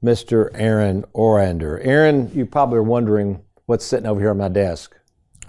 Mr. 0.03 0.51
Aaron 0.53 1.03
Orander. 1.15 1.79
Aaron, 1.83 2.29
you 2.33 2.45
probably 2.45 2.77
are 2.77 2.83
wondering 2.83 3.41
what's 3.65 3.85
sitting 3.85 4.05
over 4.05 4.19
here 4.19 4.29
on 4.29 4.37
my 4.37 4.49
desk. 4.49 4.95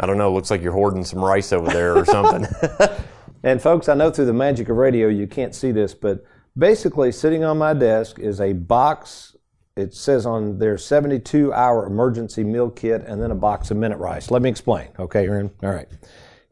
I 0.01 0.07
don't 0.07 0.17
know. 0.17 0.33
Looks 0.33 0.51
like 0.51 0.63
you're 0.63 0.73
hoarding 0.73 1.05
some 1.05 1.23
rice 1.23 1.53
over 1.53 1.71
there 1.71 1.97
or 1.97 2.05
something. 2.05 2.47
And 3.43 3.61
folks, 3.61 3.89
I 3.89 3.95
know 3.95 4.11
through 4.11 4.27
the 4.27 4.33
magic 4.33 4.69
of 4.69 4.77
radio 4.77 5.09
you 5.09 5.27
can't 5.27 5.55
see 5.55 5.73
this, 5.73 5.95
but 5.95 6.25
basically 6.57 7.11
sitting 7.11 7.43
on 7.43 7.59
my 7.59 7.75
desk 7.75 8.19
is 8.19 8.41
a 8.41 8.53
box. 8.53 9.37
It 9.77 9.95
says 9.95 10.27
on 10.27 10.59
there 10.59 10.79
72 10.79 11.53
hour 11.53 11.87
emergency 11.87 12.45
meal 12.45 12.71
kit 12.71 13.03
and 13.07 13.21
then 13.21 13.31
a 13.31 13.35
box 13.35 13.71
of 13.71 13.79
minute 13.79 13.99
rice. 13.99 14.31
Let 14.31 14.43
me 14.43 14.51
explain. 14.51 14.89
Okay, 14.99 15.27
Aaron? 15.27 15.51
All 15.63 15.71
right. 15.71 15.89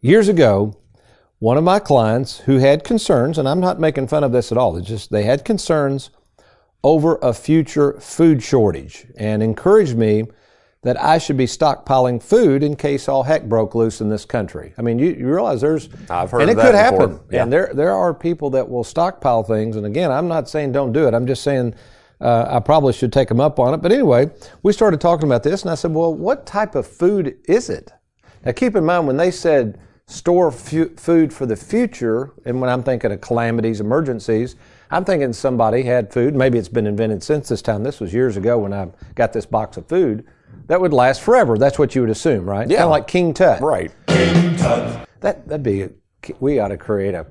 Years 0.00 0.28
ago, 0.28 0.75
one 1.41 1.57
of 1.57 1.65
my 1.65 1.79
clients 1.79 2.41
who 2.41 2.59
had 2.59 2.85
concerns, 2.85 3.39
and 3.39 3.49
I'm 3.49 3.61
not 3.61 3.81
making 3.81 4.09
fun 4.09 4.23
of 4.23 4.31
this 4.31 4.53
at 4.53 4.59
all, 4.59 4.77
it's 4.77 4.87
just 4.87 5.11
they 5.11 5.25
had 5.25 5.45
concerns 5.45 6.11
over 6.85 7.19
a 7.23 7.33
future 7.33 7.99
food 7.99 8.43
shortage 8.43 9.07
and 9.17 9.43
encouraged 9.43 9.97
me 9.97 10.25
that 10.83 11.03
I 11.03 11.19
should 11.19 11.37
be 11.37 11.47
stockpiling 11.47 12.23
food 12.23 12.63
in 12.63 12.77
case 12.77 13.09
all 13.09 13.23
heck 13.23 13.45
broke 13.45 13.75
loose 13.75 14.01
in 14.01 14.09
this 14.09 14.25
country. 14.25 14.73
I 14.79 14.83
mean, 14.83 14.99
you, 14.99 15.11
you 15.11 15.27
realize 15.27 15.61
there's, 15.61 15.89
I've 16.09 16.31
heard 16.31 16.43
and 16.43 16.51
it 16.51 16.55
could 16.55 16.75
happen. 16.75 17.21
Yeah. 17.31 17.43
And 17.43 17.53
there, 17.53 17.71
there 17.75 17.93
are 17.93 18.15
people 18.15 18.51
that 18.51 18.69
will 18.69 18.85
stockpile 18.85 19.43
things. 19.43 19.77
And 19.77 19.85
again, 19.85 20.11
I'm 20.11 20.29
not 20.29 20.49
saying 20.49 20.73
don't 20.73 20.93
do 20.93 21.07
it. 21.07 21.13
I'm 21.13 21.27
just 21.27 21.43
saying 21.43 21.75
uh, 22.21 22.47
I 22.49 22.61
probably 22.61 22.93
should 22.93 23.13
take 23.13 23.29
them 23.29 23.41
up 23.41 23.59
on 23.59 23.75
it. 23.75 23.79
But 23.79 23.93
anyway, 23.93 24.31
we 24.63 24.73
started 24.73 25.01
talking 25.01 25.27
about 25.27 25.43
this, 25.43 25.63
and 25.63 25.71
I 25.71 25.75
said, 25.75 25.93
well, 25.93 26.15
what 26.15 26.47
type 26.47 26.75
of 26.75 26.87
food 26.87 27.39
is 27.45 27.71
it? 27.71 27.93
Now, 28.45 28.53
keep 28.53 28.75
in 28.75 28.85
mind 28.85 29.07
when 29.07 29.17
they 29.19 29.31
said 29.31 29.79
store 30.11 30.50
food 30.50 31.33
for 31.33 31.47
the 31.47 31.57
future, 31.57 32.33
and 32.45 32.61
when 32.61 32.69
I'm 32.69 32.83
thinking 32.83 33.12
of 33.12 33.21
calamities, 33.21 33.81
emergencies, 33.81 34.57
I'm 34.90 35.05
thinking 35.05 35.33
somebody 35.33 35.83
had 35.83 36.12
food. 36.12 36.35
Maybe 36.35 36.59
it's 36.59 36.69
been 36.69 36.87
invented 36.87 37.23
since 37.23 37.49
this 37.49 37.62
time. 37.62 37.85
This 37.85 38.00
was 38.00 38.12
years 38.12 38.37
ago 38.37 38.59
when 38.59 38.73
I 38.73 38.88
got 39.14 39.33
this 39.33 39.47
box 39.47 39.76
of 39.76 39.87
food 39.87 40.26
that 40.67 40.81
would 40.81 40.93
last 40.93 41.21
forever. 41.21 41.59
That's 41.59 41.79
what 41.79 41.95
you 41.95 42.02
would 42.02 42.11
assume, 42.11 42.49
right? 42.49 42.69
Yeah. 42.69 42.79
Kind 42.79 42.85
of 42.85 42.90
like 42.90 43.07
King 43.09 43.35
Tut. 43.35 43.61
Right. 43.61 43.93
King 44.07 44.57
Tut. 44.57 45.09
That 45.21 45.47
that'd 45.49 45.62
be. 45.62 45.83
A, 45.83 45.90
we 46.38 46.59
ought 46.59 46.69
to 46.69 46.76
create 46.76 47.14
a 47.14 47.26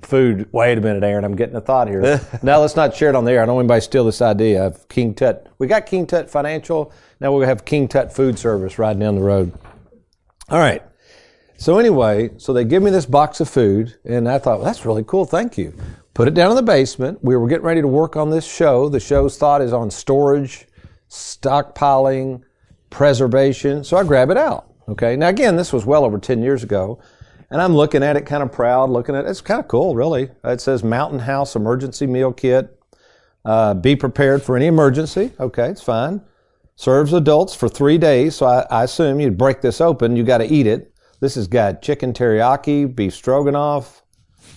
food. 0.00 0.48
Wait 0.52 0.78
a 0.78 0.80
minute, 0.80 1.02
Aaron. 1.02 1.24
I'm 1.24 1.36
getting 1.36 1.56
a 1.56 1.60
thought 1.60 1.88
here. 1.88 2.20
now 2.42 2.60
let's 2.60 2.76
not 2.76 2.94
share 2.94 3.10
it 3.10 3.14
on 3.14 3.24
the 3.24 3.32
air. 3.32 3.42
I 3.42 3.46
don't 3.46 3.56
want 3.56 3.64
anybody 3.64 3.80
steal 3.82 4.04
this 4.04 4.22
idea 4.22 4.64
of 4.64 4.88
King 4.88 5.14
Tut. 5.14 5.48
We 5.58 5.66
got 5.66 5.86
King 5.86 6.06
Tut 6.06 6.30
Financial. 6.30 6.92
Now 7.20 7.32
we'll 7.32 7.46
have 7.46 7.64
King 7.64 7.88
Tut 7.88 8.12
Food 8.12 8.38
Service 8.38 8.78
riding 8.78 9.00
down 9.00 9.16
the 9.16 9.22
road. 9.22 9.52
All 10.48 10.58
right. 10.58 10.82
So 11.58 11.78
anyway, 11.80 12.30
so 12.36 12.52
they 12.52 12.64
give 12.64 12.84
me 12.84 12.92
this 12.92 13.04
box 13.04 13.40
of 13.40 13.48
food, 13.48 13.96
and 14.04 14.28
I 14.28 14.38
thought 14.38 14.58
well, 14.58 14.66
that's 14.66 14.86
really 14.86 15.02
cool. 15.04 15.24
Thank 15.24 15.58
you. 15.58 15.74
Put 16.14 16.28
it 16.28 16.34
down 16.34 16.50
in 16.50 16.56
the 16.56 16.62
basement. 16.62 17.18
We 17.20 17.36
were 17.36 17.48
getting 17.48 17.64
ready 17.64 17.80
to 17.80 17.88
work 17.88 18.14
on 18.14 18.30
this 18.30 18.46
show. 18.46 18.88
The 18.88 19.00
show's 19.00 19.36
thought 19.36 19.60
is 19.60 19.72
on 19.72 19.90
storage, 19.90 20.68
stockpiling, 21.10 22.42
preservation. 22.90 23.82
So 23.82 23.96
I 23.96 24.04
grab 24.04 24.30
it 24.30 24.36
out. 24.36 24.72
Okay. 24.88 25.16
Now 25.16 25.28
again, 25.28 25.56
this 25.56 25.72
was 25.72 25.84
well 25.84 26.04
over 26.04 26.18
10 26.18 26.42
years 26.42 26.62
ago. 26.62 27.00
And 27.50 27.60
I'm 27.60 27.74
looking 27.74 28.04
at 28.04 28.16
it 28.16 28.22
kind 28.22 28.42
of 28.42 28.52
proud, 28.52 28.90
looking 28.90 29.16
at 29.16 29.24
it. 29.24 29.28
It's 29.28 29.40
kind 29.40 29.58
of 29.58 29.66
cool, 29.66 29.96
really. 29.96 30.30
It 30.44 30.60
says 30.60 30.84
Mountain 30.84 31.20
House 31.20 31.56
Emergency 31.56 32.06
Meal 32.06 32.32
Kit. 32.32 32.80
Uh, 33.44 33.74
be 33.74 33.96
prepared 33.96 34.42
for 34.44 34.56
any 34.56 34.66
emergency. 34.66 35.32
Okay, 35.40 35.70
it's 35.70 35.82
fine. 35.82 36.20
Serves 36.76 37.12
adults 37.12 37.54
for 37.54 37.68
three 37.68 37.98
days. 37.98 38.36
So 38.36 38.46
I, 38.46 38.66
I 38.70 38.84
assume 38.84 39.18
you 39.18 39.30
break 39.32 39.60
this 39.60 39.80
open, 39.80 40.14
you 40.14 40.22
got 40.22 40.38
to 40.38 40.46
eat 40.46 40.68
it. 40.68 40.92
This 41.20 41.34
has 41.34 41.48
got 41.48 41.82
chicken 41.82 42.12
teriyaki, 42.12 42.94
beef 42.94 43.14
stroganoff. 43.14 44.02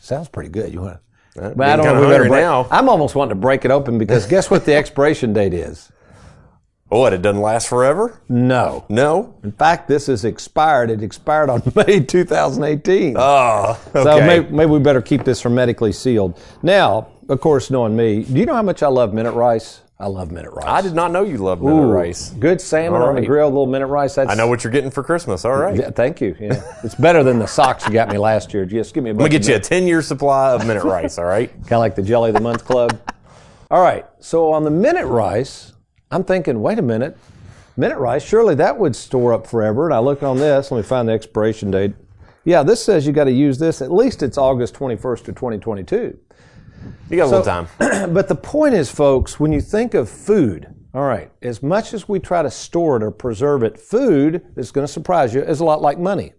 Sounds 0.02 0.28
pretty 0.28 0.50
good. 0.50 0.74
You 0.74 0.82
want? 0.82 1.00
Uh, 1.38 1.50
being 1.54 1.56
kinda 1.58 2.04
if 2.04 2.10
better 2.10 2.28
break- 2.28 2.42
now. 2.42 2.68
I'm 2.70 2.90
almost 2.90 3.16
wanting 3.16 3.30
to 3.30 3.36
break 3.36 3.66
it 3.66 3.72
open 3.72 3.98
because 3.98 4.26
guess 4.26 4.52
what 4.52 4.66
the 4.66 4.74
expiration 4.76 5.34
date 5.34 5.54
is? 5.54 5.92
What? 6.90 7.14
It 7.14 7.22
doesn't 7.22 7.42
last 7.42 7.70
forever? 7.70 8.20
No. 8.28 8.84
No. 8.90 9.36
In 9.46 9.54
fact, 9.54 9.88
this 9.88 10.10
is 10.10 10.26
expired. 10.26 10.90
It 10.90 11.02
expired 11.02 11.50
on 11.50 11.62
May 11.76 12.02
2018. 12.02 13.16
Oh. 13.18 13.80
Okay. 13.96 14.04
So 14.04 14.20
maybe, 14.20 14.50
maybe 14.54 14.72
we 14.72 14.80
better 14.80 15.02
keep 15.02 15.24
this 15.24 15.42
hermetically 15.42 15.94
sealed. 15.94 16.38
Now, 16.62 17.08
of 17.30 17.40
course, 17.40 17.72
knowing 17.72 17.96
me, 17.96 18.24
do 18.24 18.34
you 18.38 18.46
know 18.46 18.56
how 18.56 18.62
much 18.62 18.84
I 18.84 18.88
love 18.90 19.14
minute 19.14 19.32
rice? 19.32 19.80
I 20.02 20.08
love 20.08 20.32
minute 20.32 20.52
rice. 20.52 20.66
I 20.66 20.82
did 20.82 20.96
not 20.96 21.12
know 21.12 21.24
you 21.24 21.38
loved 21.38 21.62
minute 21.62 21.84
Ooh, 21.84 21.92
rice. 21.92 22.32
Good 22.32 22.60
salmon 22.60 23.04
All 23.04 23.10
on 23.10 23.16
the 23.16 23.22
right. 23.22 23.28
grill, 23.28 23.48
little 23.50 23.68
minute 23.68 23.86
rice. 23.86 24.16
That's, 24.16 24.32
I 24.32 24.34
know 24.34 24.48
what 24.48 24.64
you're 24.64 24.74
getting 24.74 24.90
for 24.90 25.04
Christmas. 25.04 25.46
All 25.46 25.56
right. 25.56 25.78
Yeah, 25.78 25.92
thank 25.92 26.20
you. 26.20 26.36
Yeah. 26.40 26.60
it's 26.84 26.96
better 26.96 27.24
than 27.24 27.38
the 27.38 27.46
socks 27.46 27.86
you 27.86 27.94
got 27.94 28.10
me 28.10 28.18
last 28.18 28.52
year. 28.52 28.66
Just 28.66 28.96
give 28.96 29.04
me 29.04 29.12
a 29.12 29.14
I'm 29.14 29.20
gonna 29.20 29.30
get 29.30 29.48
you 29.48 29.54
a 29.56 29.60
10 29.60 29.86
year 29.86 30.02
supply 30.02 30.54
of 30.54 30.66
minute 30.66 30.84
rice. 30.84 31.20
All 31.20 31.26
right. 31.26 31.52
Kind 31.54 31.74
of 31.74 31.80
like 31.80 31.94
the 31.94 32.02
Jelly 32.02 32.30
of 32.30 32.36
the 32.36 32.42
Month 32.42 32.66
Club. 32.66 33.00
All 33.70 33.84
right. 33.84 34.08
So 34.20 34.52
on 34.52 34.64
the 34.64 34.72
minute 34.72 35.06
rice, 35.06 35.74
I'm 36.10 36.24
thinking, 36.24 36.62
wait 36.64 36.80
a 36.80 36.82
minute. 36.82 37.16
Minute 37.78 38.00
rice, 38.00 38.24
surely 38.24 38.56
that 38.56 38.78
would 38.78 38.96
store 38.96 39.34
up 39.34 39.46
forever. 39.46 39.86
And 39.86 39.94
I 39.94 40.00
look 40.00 40.24
on 40.24 40.38
this, 40.38 40.72
let 40.72 40.78
me 40.78 40.84
find 40.84 41.08
the 41.08 41.14
expiration 41.14 41.72
date. 41.72 41.94
Yeah, 42.44 42.64
this 42.64 42.84
says 42.84 43.06
you 43.06 43.14
got 43.14 43.26
to 43.26 43.32
use 43.32 43.60
this. 43.60 43.82
At 43.82 43.92
least 43.92 44.24
it's 44.24 44.38
August 44.38 44.74
21st 44.74 45.30
of 45.30 45.36
2022. 45.36 46.18
You 47.10 47.18
got 47.18 47.26
a 47.26 47.38
little 47.38 47.44
time. 47.44 47.68
but 48.14 48.28
the 48.28 48.36
point 48.36 48.74
is, 48.74 48.90
folks, 48.90 49.40
when 49.40 49.52
you 49.52 49.62
think 49.62 49.94
of 49.94 50.10
food, 50.10 50.74
all 50.94 51.04
right, 51.04 51.32
as 51.42 51.62
much 51.62 51.94
as 51.94 52.08
we 52.08 52.20
try 52.20 52.42
to 52.42 52.52
store 52.52 52.98
it 52.98 53.04
or 53.04 53.12
preserve 53.12 53.64
it, 53.64 53.80
food 53.80 54.46
is 54.56 54.72
going 54.72 54.86
to 54.86 54.92
surprise 54.92 55.34
you, 55.34 55.42
is 55.42 55.60
a 55.60 55.66
lot 55.66 55.82
like 55.82 56.00
money. 56.00 56.34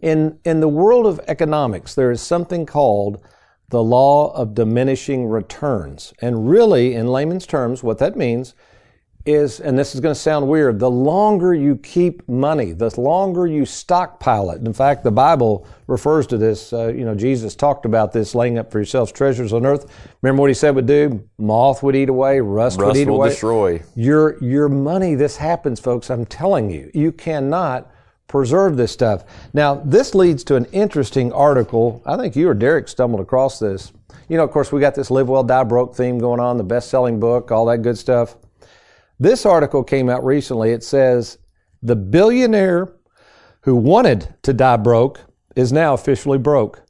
In, 0.00 0.38
in 0.44 0.60
the 0.60 0.68
world 0.68 1.06
of 1.06 1.20
economics, 1.28 1.94
there 1.94 2.10
is 2.10 2.22
something 2.22 2.64
called 2.64 3.22
the 3.68 3.82
law 3.82 4.32
of 4.34 4.54
diminishing 4.54 5.26
returns. 5.26 6.12
And 6.20 6.48
really, 6.48 6.94
in 6.94 7.06
layman's 7.06 7.46
terms, 7.46 7.82
what 7.82 7.98
that 7.98 8.16
means 8.16 8.54
is, 9.26 9.60
and 9.60 9.78
this 9.78 9.94
is 9.94 10.00
going 10.00 10.14
to 10.14 10.20
sound 10.20 10.48
weird, 10.48 10.78
the 10.78 10.90
longer 10.90 11.54
you 11.54 11.76
keep 11.76 12.26
money, 12.28 12.72
the 12.72 12.98
longer 13.00 13.46
you 13.46 13.66
stockpile 13.66 14.50
it. 14.50 14.62
In 14.66 14.72
fact, 14.72 15.04
the 15.04 15.10
Bible 15.10 15.66
refers 15.86 16.26
to 16.28 16.38
this. 16.38 16.72
Uh, 16.72 16.88
you 16.88 17.04
know, 17.04 17.14
Jesus 17.14 17.54
talked 17.54 17.84
about 17.84 18.12
this 18.12 18.34
laying 18.34 18.58
up 18.58 18.72
for 18.72 18.78
yourselves 18.78 19.12
treasures 19.12 19.52
on 19.52 19.66
earth. 19.66 19.90
Remember 20.22 20.40
what 20.40 20.48
he 20.50 20.54
said 20.54 20.74
would 20.74 20.86
do? 20.86 21.22
Moth 21.38 21.82
would 21.82 21.94
eat 21.96 22.08
away, 22.08 22.40
rust, 22.40 22.78
would 22.78 22.86
Rust 22.86 22.98
eat 22.98 23.08
will 23.08 23.16
away. 23.16 23.28
destroy. 23.28 23.82
Your 23.94 24.42
your 24.42 24.68
money. 24.68 25.14
This 25.14 25.36
happens, 25.36 25.80
folks. 25.80 26.10
I'm 26.10 26.24
telling 26.24 26.70
you, 26.70 26.90
you 26.94 27.12
cannot 27.12 27.90
preserve 28.26 28.76
this 28.76 28.92
stuff. 28.92 29.24
Now, 29.52 29.74
this 29.74 30.14
leads 30.14 30.44
to 30.44 30.56
an 30.56 30.64
interesting 30.66 31.32
article. 31.32 32.00
I 32.06 32.16
think 32.16 32.36
you 32.36 32.48
or 32.48 32.54
Derek 32.54 32.88
stumbled 32.88 33.20
across 33.20 33.58
this. 33.58 33.92
You 34.28 34.36
know, 34.36 34.44
of 34.44 34.52
course, 34.52 34.70
we 34.70 34.80
got 34.80 34.94
this 34.94 35.10
live 35.10 35.28
well, 35.28 35.42
die 35.42 35.64
broke 35.64 35.96
theme 35.96 36.18
going 36.18 36.38
on, 36.38 36.56
the 36.56 36.62
best-selling 36.64 37.18
book, 37.18 37.50
all 37.50 37.66
that 37.66 37.78
good 37.78 37.98
stuff. 37.98 38.36
This 39.20 39.44
article 39.44 39.84
came 39.84 40.08
out 40.08 40.24
recently. 40.24 40.70
It 40.70 40.82
says 40.82 41.36
the 41.82 41.94
billionaire 41.94 42.88
who 43.60 43.76
wanted 43.76 44.34
to 44.42 44.54
die 44.54 44.78
broke 44.78 45.20
is 45.54 45.72
now 45.72 45.92
officially 45.92 46.38
broke. 46.38 46.82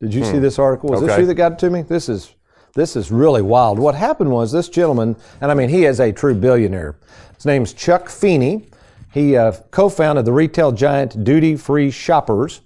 Did 0.00 0.14
you 0.14 0.24
see 0.24 0.38
this 0.38 0.58
article? 0.58 0.88
Was 0.88 1.02
this 1.02 1.10
Okay. 1.10 1.20
you 1.20 1.26
that 1.26 1.34
got 1.34 1.52
it 1.52 1.58
to 1.58 1.68
me? 1.68 1.82
This 1.82 2.08
is 2.08 2.34
this 2.74 2.96
is 2.96 3.10
really 3.10 3.42
wild. 3.42 3.78
What 3.78 3.94
happened 3.94 4.30
was 4.30 4.52
this 4.52 4.68
gentleman, 4.68 5.16
and 5.42 5.50
I 5.50 5.54
mean 5.54 5.68
he 5.68 5.84
is 5.84 6.00
a 6.00 6.12
true 6.12 6.34
billionaire. 6.34 6.96
His 7.36 7.44
name's 7.44 7.74
Chuck 7.74 8.08
Feeney. 8.08 8.68
He 9.12 9.36
uh, 9.36 9.52
co-founded 9.70 10.24
the 10.24 10.32
retail 10.32 10.72
giant 10.72 11.24
Duty 11.24 11.56
Free 11.56 11.90
Shoppers, 11.90 12.60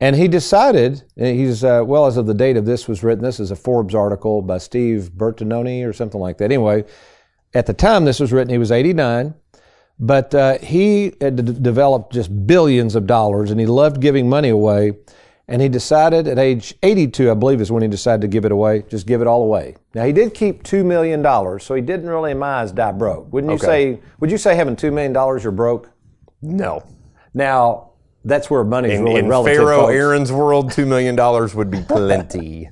and 0.00 0.14
he 0.16 0.28
decided 0.28 1.04
he's 1.16 1.64
uh, 1.64 1.84
well 1.86 2.04
as 2.06 2.18
of 2.18 2.26
the 2.26 2.34
date 2.34 2.56
of 2.58 2.66
this 2.66 2.86
was 2.88 3.02
written. 3.02 3.24
This 3.24 3.40
is 3.40 3.50
a 3.50 3.56
Forbes 3.56 3.94
article 3.94 4.42
by 4.42 4.58
Steve 4.58 5.12
Bertinoni 5.16 5.88
or 5.88 5.94
something 5.94 6.20
like 6.20 6.38
that. 6.38 6.46
Anyway, 6.46 6.84
at 7.56 7.66
the 7.66 7.74
time 7.74 8.04
this 8.04 8.20
was 8.20 8.32
written, 8.32 8.50
he 8.52 8.58
was 8.58 8.70
89. 8.72 9.34
But 9.98 10.34
uh, 10.34 10.58
he 10.58 11.14
had 11.22 11.36
d- 11.36 11.58
developed 11.60 12.12
just 12.12 12.46
billions 12.46 12.94
of 12.94 13.06
dollars 13.06 13.50
and 13.50 13.58
he 13.58 13.64
loved 13.66 14.00
giving 14.00 14.28
money 14.28 14.50
away. 14.50 14.92
And 15.48 15.62
he 15.62 15.68
decided 15.68 16.26
at 16.28 16.38
age 16.38 16.74
82, 16.82 17.30
I 17.30 17.34
believe 17.34 17.60
is 17.60 17.70
when 17.72 17.82
he 17.82 17.88
decided 17.88 18.20
to 18.22 18.26
give 18.28 18.44
it 18.44 18.52
away, 18.52 18.82
just 18.90 19.06
give 19.06 19.20
it 19.22 19.26
all 19.26 19.42
away. 19.42 19.76
Now 19.94 20.04
he 20.04 20.12
did 20.12 20.34
keep 20.34 20.64
$2 20.64 20.84
million, 20.84 21.22
so 21.60 21.74
he 21.74 21.80
didn't 21.80 22.08
really 22.10 22.32
in 22.32 22.38
my 22.38 22.56
eyes 22.60 22.72
die 22.72 22.92
broke. 22.92 23.32
Wouldn't 23.32 23.50
you 23.50 23.54
Okay. 23.56 23.94
say, 23.94 24.00
would 24.20 24.30
you 24.30 24.38
say 24.38 24.54
having 24.56 24.76
$2 24.76 24.92
million 24.92 25.14
you're 25.42 25.52
broke? 25.52 25.88
No. 26.42 26.84
Now, 27.32 27.90
that's 28.24 28.50
where 28.50 28.64
money's 28.64 28.98
In, 28.98 29.04
really 29.04 29.20
in 29.20 29.28
relative. 29.28 29.56
Pharaoh 29.56 29.82
folks. 29.82 29.94
Aaron's 29.94 30.32
world, 30.32 30.72
$2 30.72 30.86
million 30.86 31.16
would 31.56 31.70
be 31.70 31.80
plenty. 31.88 32.68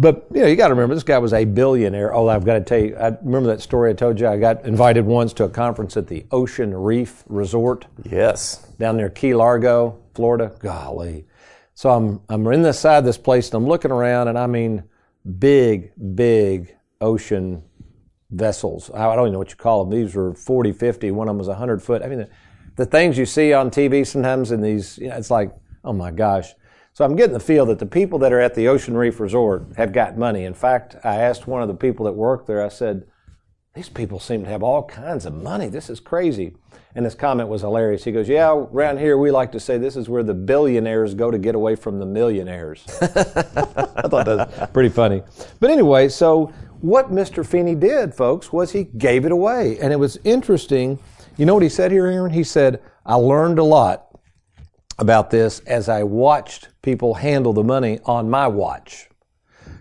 But 0.00 0.28
you 0.32 0.42
know, 0.42 0.46
you 0.46 0.54
got 0.54 0.68
to 0.68 0.74
remember 0.74 0.94
this 0.94 1.02
guy 1.02 1.18
was 1.18 1.32
a 1.32 1.44
billionaire. 1.44 2.14
Oh, 2.14 2.28
I've 2.28 2.44
got 2.44 2.54
to 2.54 2.60
tell 2.60 2.78
you, 2.78 2.96
I 2.96 3.08
remember 3.20 3.48
that 3.48 3.60
story 3.60 3.90
I 3.90 3.94
told 3.94 4.20
you. 4.20 4.28
I 4.28 4.38
got 4.38 4.64
invited 4.64 5.04
once 5.04 5.32
to 5.34 5.44
a 5.44 5.48
conference 5.48 5.96
at 5.96 6.06
the 6.06 6.24
Ocean 6.30 6.72
Reef 6.72 7.24
Resort 7.26 7.86
yes. 8.04 8.58
down 8.78 8.96
near 8.96 9.10
Key 9.10 9.34
Largo, 9.34 9.98
Florida. 10.14 10.52
Golly. 10.60 11.26
So 11.74 11.90
I'm 11.90 12.20
I'm 12.28 12.46
in 12.46 12.62
the 12.62 12.72
side 12.72 12.98
of 12.98 13.04
this 13.04 13.18
place 13.18 13.48
and 13.48 13.56
I'm 13.56 13.66
looking 13.66 13.90
around 13.90 14.28
and 14.28 14.38
I 14.38 14.46
mean 14.46 14.84
big, 15.40 15.90
big 16.14 16.76
ocean 17.00 17.64
vessels. 18.30 18.92
I 18.94 19.16
don't 19.16 19.24
even 19.24 19.32
know 19.32 19.38
what 19.38 19.50
you 19.50 19.56
call 19.56 19.84
them. 19.84 19.98
These 20.00 20.14
were 20.14 20.32
40, 20.32 20.72
50. 20.72 21.10
One 21.10 21.26
of 21.26 21.32
them 21.32 21.38
was 21.38 21.48
100 21.48 21.82
foot. 21.82 22.02
I 22.02 22.06
mean, 22.06 22.18
the, 22.18 22.28
the 22.76 22.86
things 22.86 23.18
you 23.18 23.26
see 23.26 23.52
on 23.52 23.70
TV 23.70 24.06
sometimes 24.06 24.52
in 24.52 24.60
these, 24.60 24.96
you 24.98 25.08
know, 25.08 25.16
it's 25.16 25.30
like, 25.30 25.52
oh 25.84 25.92
my 25.92 26.12
gosh. 26.12 26.54
So 26.98 27.04
I'm 27.04 27.14
getting 27.14 27.32
the 27.32 27.38
feel 27.38 27.64
that 27.66 27.78
the 27.78 27.86
people 27.86 28.18
that 28.18 28.32
are 28.32 28.40
at 28.40 28.56
the 28.56 28.66
Ocean 28.66 28.96
Reef 28.96 29.20
Resort 29.20 29.66
have 29.76 29.92
got 29.92 30.18
money. 30.18 30.42
In 30.42 30.52
fact, 30.52 30.96
I 31.04 31.14
asked 31.14 31.46
one 31.46 31.62
of 31.62 31.68
the 31.68 31.74
people 31.74 32.06
that 32.06 32.12
worked 32.14 32.48
there, 32.48 32.60
I 32.60 32.66
said, 32.66 33.06
these 33.76 33.88
people 33.88 34.18
seem 34.18 34.42
to 34.42 34.50
have 34.50 34.64
all 34.64 34.82
kinds 34.82 35.24
of 35.24 35.32
money. 35.32 35.68
This 35.68 35.88
is 35.90 36.00
crazy. 36.00 36.56
And 36.96 37.04
his 37.04 37.14
comment 37.14 37.48
was 37.48 37.60
hilarious. 37.60 38.02
He 38.02 38.10
goes, 38.10 38.28
Yeah, 38.28 38.50
around 38.50 38.98
here 38.98 39.16
we 39.16 39.30
like 39.30 39.52
to 39.52 39.60
say 39.60 39.78
this 39.78 39.94
is 39.94 40.08
where 40.08 40.24
the 40.24 40.34
billionaires 40.34 41.14
go 41.14 41.30
to 41.30 41.38
get 41.38 41.54
away 41.54 41.76
from 41.76 42.00
the 42.00 42.04
millionaires. 42.04 42.84
I 43.00 43.06
thought 44.08 44.26
that 44.26 44.58
was 44.58 44.70
pretty 44.70 44.88
funny. 44.88 45.22
But 45.60 45.70
anyway, 45.70 46.08
so 46.08 46.46
what 46.80 47.12
Mr. 47.12 47.46
Feeney 47.46 47.76
did, 47.76 48.12
folks, 48.12 48.52
was 48.52 48.72
he 48.72 48.82
gave 48.82 49.24
it 49.24 49.30
away. 49.30 49.78
And 49.78 49.92
it 49.92 50.00
was 50.00 50.18
interesting. 50.24 50.98
You 51.36 51.46
know 51.46 51.54
what 51.54 51.62
he 51.62 51.68
said 51.68 51.92
here, 51.92 52.08
Aaron? 52.08 52.32
He 52.32 52.42
said, 52.42 52.82
I 53.06 53.14
learned 53.14 53.60
a 53.60 53.64
lot 53.64 54.07
about 54.98 55.30
this 55.30 55.60
as 55.60 55.88
I 55.88 56.02
watched 56.02 56.68
people 56.82 57.14
handle 57.14 57.52
the 57.52 57.64
money 57.64 58.00
on 58.04 58.28
my 58.28 58.48
watch. 58.48 59.08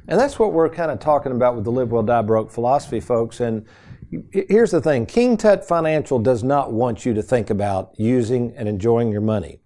And 0.07 0.19
that's 0.19 0.39
what 0.39 0.53
we're 0.53 0.69
kind 0.69 0.91
of 0.91 0.99
talking 0.99 1.31
about 1.31 1.55
with 1.55 1.65
the 1.65 1.71
Live 1.71 1.91
Well, 1.91 2.03
Die 2.03 2.21
Broke 2.21 2.51
philosophy, 2.51 2.99
folks. 2.99 3.39
And 3.39 3.65
here's 4.31 4.71
the 4.71 4.81
thing 4.81 5.05
King 5.05 5.35
Tut 5.37 5.67
Financial 5.67 6.19
does 6.19 6.43
not 6.43 6.71
want 6.71 7.05
you 7.05 7.13
to 7.13 7.21
think 7.21 7.49
about 7.49 7.93
using 7.97 8.53
and 8.55 8.69
enjoying 8.69 9.11
your 9.11 9.21
money. 9.21 9.59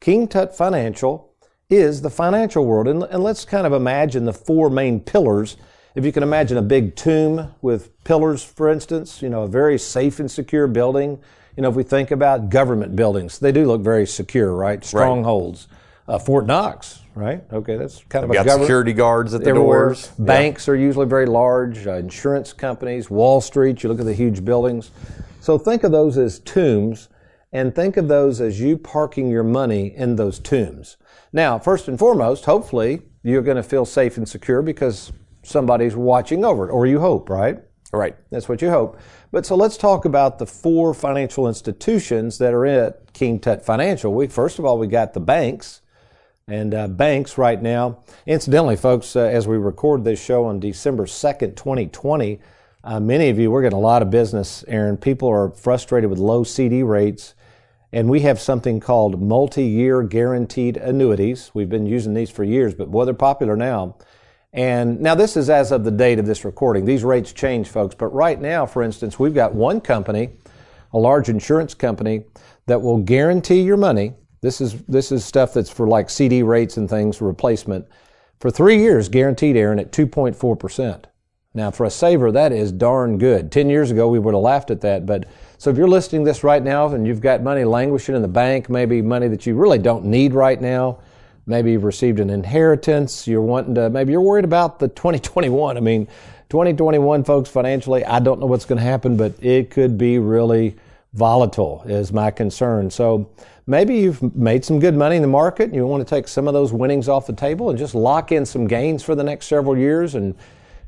King 0.00 0.28
Tut 0.28 0.56
Financial 0.56 1.34
is 1.68 2.02
the 2.02 2.10
financial 2.10 2.64
world. 2.64 2.88
And, 2.88 3.02
and 3.04 3.22
let's 3.22 3.44
kind 3.44 3.66
of 3.66 3.72
imagine 3.72 4.24
the 4.24 4.32
four 4.32 4.70
main 4.70 5.00
pillars. 5.00 5.56
If 5.94 6.04
you 6.04 6.12
can 6.12 6.22
imagine 6.22 6.56
a 6.56 6.62
big 6.62 6.94
tomb 6.94 7.54
with 7.60 8.02
pillars, 8.04 8.44
for 8.44 8.68
instance, 8.68 9.20
you 9.20 9.28
know, 9.28 9.42
a 9.42 9.48
very 9.48 9.78
safe 9.78 10.20
and 10.20 10.30
secure 10.30 10.66
building. 10.66 11.20
You 11.58 11.62
know, 11.62 11.70
if 11.70 11.74
we 11.74 11.82
think 11.82 12.12
about 12.12 12.50
government 12.50 12.94
buildings, 12.94 13.40
they 13.40 13.50
do 13.50 13.66
look 13.66 13.80
very 13.80 14.06
secure, 14.06 14.54
right? 14.54 14.84
Strongholds. 14.84 15.66
Uh, 16.06 16.16
Fort 16.16 16.46
Knox, 16.46 17.00
right? 17.16 17.42
Okay, 17.52 17.76
that's 17.76 18.04
kind 18.04 18.22
of 18.22 18.30
We've 18.30 18.38
a 18.38 18.44
got 18.44 18.46
government. 18.46 18.66
security 18.68 18.92
guards 18.92 19.34
at 19.34 19.42
the 19.42 19.50
everywhere. 19.50 19.86
doors. 19.86 20.12
Yeah. 20.20 20.24
Banks 20.24 20.68
are 20.68 20.76
usually 20.76 21.06
very 21.06 21.26
large, 21.26 21.84
uh, 21.84 21.94
insurance 21.94 22.52
companies, 22.52 23.10
Wall 23.10 23.40
Street, 23.40 23.82
you 23.82 23.88
look 23.88 23.98
at 23.98 24.06
the 24.06 24.14
huge 24.14 24.44
buildings. 24.44 24.92
So 25.40 25.58
think 25.58 25.82
of 25.82 25.90
those 25.90 26.16
as 26.16 26.38
tombs 26.38 27.08
and 27.52 27.74
think 27.74 27.96
of 27.96 28.06
those 28.06 28.40
as 28.40 28.60
you 28.60 28.78
parking 28.78 29.28
your 29.28 29.42
money 29.42 29.92
in 29.96 30.14
those 30.14 30.38
tombs. 30.38 30.96
Now, 31.32 31.58
first 31.58 31.88
and 31.88 31.98
foremost, 31.98 32.44
hopefully 32.44 33.02
you're 33.24 33.42
going 33.42 33.56
to 33.56 33.64
feel 33.64 33.84
safe 33.84 34.16
and 34.16 34.28
secure 34.28 34.62
because 34.62 35.10
somebody's 35.42 35.96
watching 35.96 36.44
over 36.44 36.68
it, 36.68 36.72
or 36.72 36.86
you 36.86 37.00
hope, 37.00 37.28
right? 37.28 37.58
Right. 37.92 38.16
That's 38.30 38.48
what 38.48 38.60
you 38.60 38.68
hope. 38.68 38.98
But 39.32 39.46
so 39.46 39.56
let's 39.56 39.78
talk 39.78 40.04
about 40.04 40.38
the 40.38 40.46
four 40.46 40.92
financial 40.92 41.48
institutions 41.48 42.38
that 42.38 42.52
are 42.52 42.66
at 42.66 43.12
King 43.14 43.38
Tut 43.40 43.64
Financial. 43.64 44.12
We 44.12 44.26
first 44.26 44.58
of 44.58 44.64
all 44.64 44.78
we 44.78 44.86
got 44.86 45.14
the 45.14 45.20
banks, 45.20 45.80
and 46.48 46.74
uh, 46.74 46.88
banks 46.88 47.38
right 47.38 47.60
now. 47.60 47.98
Incidentally, 48.26 48.76
folks, 48.76 49.14
uh, 49.14 49.20
as 49.20 49.46
we 49.46 49.56
record 49.56 50.04
this 50.04 50.22
show 50.22 50.46
on 50.46 50.60
December 50.60 51.06
second, 51.06 51.56
twenty 51.56 51.86
twenty, 51.86 52.40
uh, 52.84 52.98
many 52.98 53.28
of 53.28 53.38
you 53.38 53.50
we're 53.50 53.62
getting 53.62 53.78
a 53.78 53.80
lot 53.80 54.02
of 54.02 54.10
business. 54.10 54.64
Aaron, 54.66 54.96
people 54.96 55.28
are 55.28 55.50
frustrated 55.50 56.10
with 56.10 56.18
low 56.18 56.44
CD 56.44 56.82
rates, 56.82 57.34
and 57.92 58.08
we 58.08 58.20
have 58.20 58.40
something 58.40 58.80
called 58.80 59.20
multi-year 59.20 60.02
guaranteed 60.02 60.76
annuities. 60.76 61.50
We've 61.54 61.68
been 61.68 61.86
using 61.86 62.14
these 62.14 62.30
for 62.30 62.44
years, 62.44 62.74
but 62.74 62.90
boy, 62.90 63.04
they're 63.04 63.14
popular 63.14 63.56
now. 63.56 63.96
And 64.52 65.00
now 65.00 65.14
this 65.14 65.36
is 65.36 65.50
as 65.50 65.72
of 65.72 65.84
the 65.84 65.90
date 65.90 66.18
of 66.18 66.26
this 66.26 66.44
recording. 66.44 66.84
These 66.84 67.04
rates 67.04 67.32
change, 67.32 67.68
folks. 67.68 67.94
But 67.94 68.08
right 68.08 68.40
now, 68.40 68.64
for 68.66 68.82
instance, 68.82 69.18
we've 69.18 69.34
got 69.34 69.54
one 69.54 69.80
company, 69.80 70.30
a 70.92 70.98
large 70.98 71.28
insurance 71.28 71.74
company, 71.74 72.24
that 72.66 72.80
will 72.80 72.98
guarantee 72.98 73.60
your 73.60 73.76
money. 73.76 74.14
This 74.40 74.60
is 74.60 74.82
this 74.84 75.10
is 75.10 75.24
stuff 75.24 75.52
that's 75.52 75.70
for 75.70 75.88
like 75.88 76.08
CD 76.08 76.42
rates 76.42 76.76
and 76.76 76.88
things 76.88 77.20
replacement 77.20 77.86
for 78.38 78.50
three 78.50 78.78
years, 78.78 79.08
guaranteed, 79.08 79.56
Aaron, 79.56 79.78
at 79.78 79.90
2.4 79.90 80.58
percent. 80.58 81.08
Now, 81.54 81.70
for 81.70 81.86
a 81.86 81.90
saver, 81.90 82.30
that 82.32 82.52
is 82.52 82.70
darn 82.70 83.18
good. 83.18 83.50
Ten 83.50 83.68
years 83.68 83.90
ago, 83.90 84.06
we 84.08 84.18
would 84.18 84.34
have 84.34 84.42
laughed 84.42 84.70
at 84.70 84.80
that. 84.82 85.06
But 85.06 85.26
so 85.56 85.70
if 85.70 85.76
you're 85.76 85.88
listening 85.88 86.22
this 86.22 86.44
right 86.44 86.62
now 86.62 86.88
and 86.88 87.06
you've 87.06 87.20
got 87.20 87.42
money 87.42 87.64
languishing 87.64 88.14
in 88.14 88.22
the 88.22 88.28
bank, 88.28 88.70
maybe 88.70 89.02
money 89.02 89.28
that 89.28 89.44
you 89.44 89.56
really 89.56 89.78
don't 89.78 90.04
need 90.04 90.34
right 90.34 90.60
now, 90.60 91.00
maybe 91.48 91.72
you've 91.72 91.84
received 91.84 92.20
an 92.20 92.30
inheritance, 92.30 93.26
you're 93.26 93.40
wanting 93.40 93.74
to, 93.74 93.90
maybe 93.90 94.12
you're 94.12 94.20
worried 94.20 94.44
about 94.44 94.78
the 94.78 94.88
2021. 94.88 95.76
I 95.76 95.80
mean, 95.80 96.06
2021, 96.50 97.24
folks, 97.24 97.50
financially, 97.50 98.04
I 98.04 98.20
don't 98.20 98.38
know 98.38 98.46
what's 98.46 98.64
going 98.64 98.78
to 98.78 98.84
happen, 98.84 99.16
but 99.16 99.32
it 99.42 99.70
could 99.70 99.98
be 99.98 100.18
really 100.18 100.76
volatile, 101.14 101.82
is 101.86 102.12
my 102.12 102.30
concern. 102.30 102.90
So 102.90 103.30
maybe 103.66 103.96
you've 103.96 104.34
made 104.36 104.64
some 104.64 104.78
good 104.78 104.94
money 104.94 105.16
in 105.16 105.22
the 105.22 105.28
market 105.28 105.64
and 105.64 105.74
you 105.74 105.86
want 105.86 106.06
to 106.06 106.14
take 106.14 106.28
some 106.28 106.46
of 106.46 106.54
those 106.54 106.72
winnings 106.72 107.08
off 107.08 107.26
the 107.26 107.32
table 107.32 107.70
and 107.70 107.78
just 107.78 107.94
lock 107.94 108.30
in 108.30 108.46
some 108.46 108.66
gains 108.66 109.02
for 109.02 109.14
the 109.14 109.24
next 109.24 109.46
several 109.46 109.76
years 109.76 110.14
and 110.14 110.34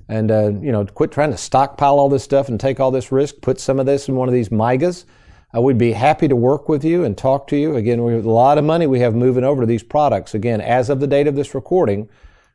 and 0.09 0.33
uh, 0.33 0.49
you 0.49 0.73
know 0.73 0.85
quit 0.85 1.13
trying 1.13 1.31
to 1.31 1.37
stockpile 1.37 1.99
all 1.99 2.09
this 2.09 2.25
stuff 2.25 2.49
and 2.49 2.59
take 2.59 2.81
all 2.81 2.91
this 2.91 3.13
risk. 3.13 3.41
Put 3.41 3.61
some 3.61 3.79
of 3.79 3.87
this 3.87 4.09
in 4.09 4.17
one 4.17 4.29
of 4.29 4.35
these 4.35 4.49
MYGAs. 4.49 5.05
Uh, 5.55 5.61
we'd 5.61 5.79
be 5.79 5.93
happy 5.93 6.29
to 6.29 6.37
work 6.37 6.69
with 6.69 6.85
you 6.85 7.05
and 7.05 7.19
talk 7.19 7.47
to 7.49 7.57
you. 7.57 7.77
Again, 7.77 8.05
we 8.05 8.13
have 8.13 8.25
a 8.25 8.31
lot 8.31 8.59
of 8.59 8.65
money 8.65 8.87
we 8.87 9.01
have 9.01 9.15
moving 9.15 9.45
over 9.45 9.63
to 9.63 9.67
these 9.67 9.83
products. 9.83 10.35
Again, 10.35 10.61
as 10.61 10.91
of 10.91 11.01
the 11.01 11.07
date 11.07 11.27
of 11.27 11.35
this 11.35 11.55
recording, 11.55 12.09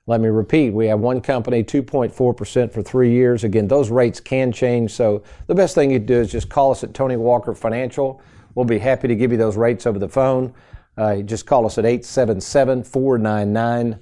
let 0.07 0.21
me 0.21 0.27
repeat, 0.27 0.69
we 0.69 0.85
have 0.87 0.99
one 0.99 1.19
company, 1.19 1.63
2.4% 1.63 2.71
for 2.71 2.83
three 2.83 3.11
years. 3.11 3.43
Again, 3.43 3.67
those 3.67 3.89
rates 3.89 4.19
can 4.19 4.51
change. 4.51 4.91
So 4.91 5.23
the 5.47 5.55
best 5.55 5.75
thing 5.75 5.91
you 5.91 5.99
do 5.99 6.21
is 6.21 6.31
just 6.31 6.47
call 6.47 6.71
us 6.71 6.83
at 6.83 6.93
Tony 6.93 7.17
Walker 7.17 7.55
Financial. 7.55 8.21
We'll 8.53 8.65
be 8.65 8.79
happy 8.79 9.07
to 9.07 9.15
give 9.15 9.31
you 9.31 9.37
those 9.37 9.57
rates 9.57 9.85
over 9.85 9.99
the 9.99 10.07
phone. 10.07 10.53
Uh, 10.95 11.17
just 11.17 11.45
call 11.45 11.65
us 11.65 11.77
at 11.77 11.85
877 11.85 12.83
499 12.83 13.99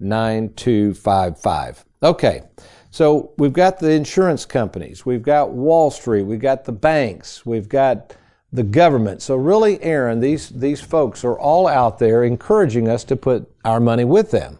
9255. 0.00 1.84
Okay. 2.02 2.42
So 2.90 3.32
we've 3.38 3.52
got 3.52 3.78
the 3.78 3.90
insurance 3.90 4.44
companies, 4.44 5.04
we've 5.04 5.22
got 5.22 5.50
Wall 5.50 5.90
Street, 5.90 6.22
we've 6.22 6.38
got 6.38 6.64
the 6.64 6.70
banks, 6.70 7.44
we've 7.44 7.68
got 7.68 8.14
the 8.54 8.62
government. 8.62 9.20
So 9.20 9.34
really, 9.34 9.82
Aaron, 9.82 10.20
these, 10.20 10.48
these 10.48 10.80
folks 10.80 11.24
are 11.24 11.36
all 11.36 11.66
out 11.66 11.98
there 11.98 12.22
encouraging 12.22 12.88
us 12.88 13.02
to 13.04 13.16
put 13.16 13.50
our 13.64 13.80
money 13.80 14.04
with 14.04 14.30
them. 14.30 14.58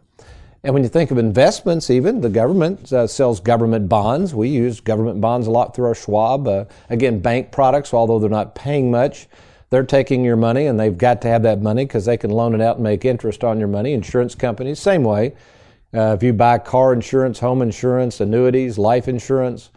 And 0.65 0.75
when 0.75 0.83
you 0.83 0.89
think 0.89 1.13
of 1.13 1.19
investments, 1.19 1.91
even 1.91 2.21
the 2.21 2.29
government 2.29 2.93
uh, 2.93 3.07
sells 3.07 3.39
government 3.39 3.89
bonds. 3.89 4.35
We 4.35 4.49
use 4.49 4.81
government 4.81 5.21
bonds 5.21 5.47
a 5.47 5.51
lot 5.51 5.77
through 5.77 5.85
our 5.85 5.95
Schwab. 5.95 6.49
Uh, 6.49 6.65
again, 6.91 7.21
bank 7.21 7.53
products, 7.53 7.95
although 7.95 8.19
they're 8.19 8.29
not 8.29 8.57
paying 8.57 8.91
much, 8.91 9.29
they're 9.71 9.85
taking 9.85 10.25
your 10.25 10.37
money 10.37 10.67
and 10.67 10.81
they've 10.81 10.97
got 10.97 11.23
to 11.23 11.29
have 11.29 11.43
that 11.45 11.61
money 11.61 11.85
because 11.85 12.05
they 12.05 12.17
can 12.17 12.31
loan 12.31 12.55
it 12.55 12.61
out 12.61 12.77
and 12.77 12.85
make 12.85 13.05
interest 13.05 13.45
on 13.45 13.61
your 13.61 13.69
money. 13.69 13.93
Insurance 13.93 14.35
companies, 14.35 14.81
same 14.81 15.05
way. 15.05 15.37
Uh, 15.93 16.15
if 16.17 16.23
you 16.25 16.33
buy 16.33 16.59
car 16.59 16.93
insurance, 16.93 17.39
home 17.39 17.63
insurance, 17.63 18.21
annuities, 18.21 18.77
life 18.77 19.07
insurance, 19.07 19.71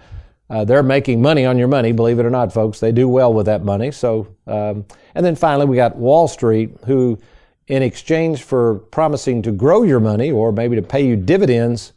uh, 0.50 0.64
they're 0.64 0.84
making 0.84 1.22
money 1.22 1.46
on 1.46 1.58
your 1.58 1.68
money, 1.68 1.92
believe 1.92 2.20
it 2.20 2.26
or 2.26 2.30
not, 2.30 2.54
folks. 2.54 2.80
They 2.80 2.92
do 2.92 3.10
well 3.10 3.34
with 3.34 3.46
that 3.48 3.64
money. 3.64 3.92
So, 3.92 4.28
um, 4.48 4.86
and 5.14 5.26
then 5.26 5.36
finally, 5.36 5.66
we 5.66 5.76
got 5.76 5.98
Wall 5.98 6.28
Street, 6.28 6.78
who, 6.86 7.20
in 7.68 7.84
exchange 7.84 8.44
for 8.44 8.80
promising 8.92 9.42
to 9.42 9.52
grow 9.52 9.84
your 9.84 10.00
money 10.00 10.32
or 10.32 10.52
maybe 10.52 10.76
to 10.78 10.82
pay 10.82 11.06
you 11.06 11.18
dividends, 11.18 11.94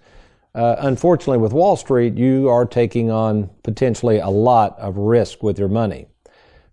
uh, 0.55 0.77
unfortunately, 0.81 1.39
with 1.39 1.53
Wall 1.53 1.77
Street, 1.77 2.17
you 2.17 2.49
are 2.49 2.67
taking 2.67 3.11
on 3.11 3.51
potentially 3.63 4.19
a 4.19 4.29
lot 4.29 4.77
of 4.81 4.97
risk 4.97 5.43
with 5.45 5.59
your 5.59 5.69
money. 5.69 6.07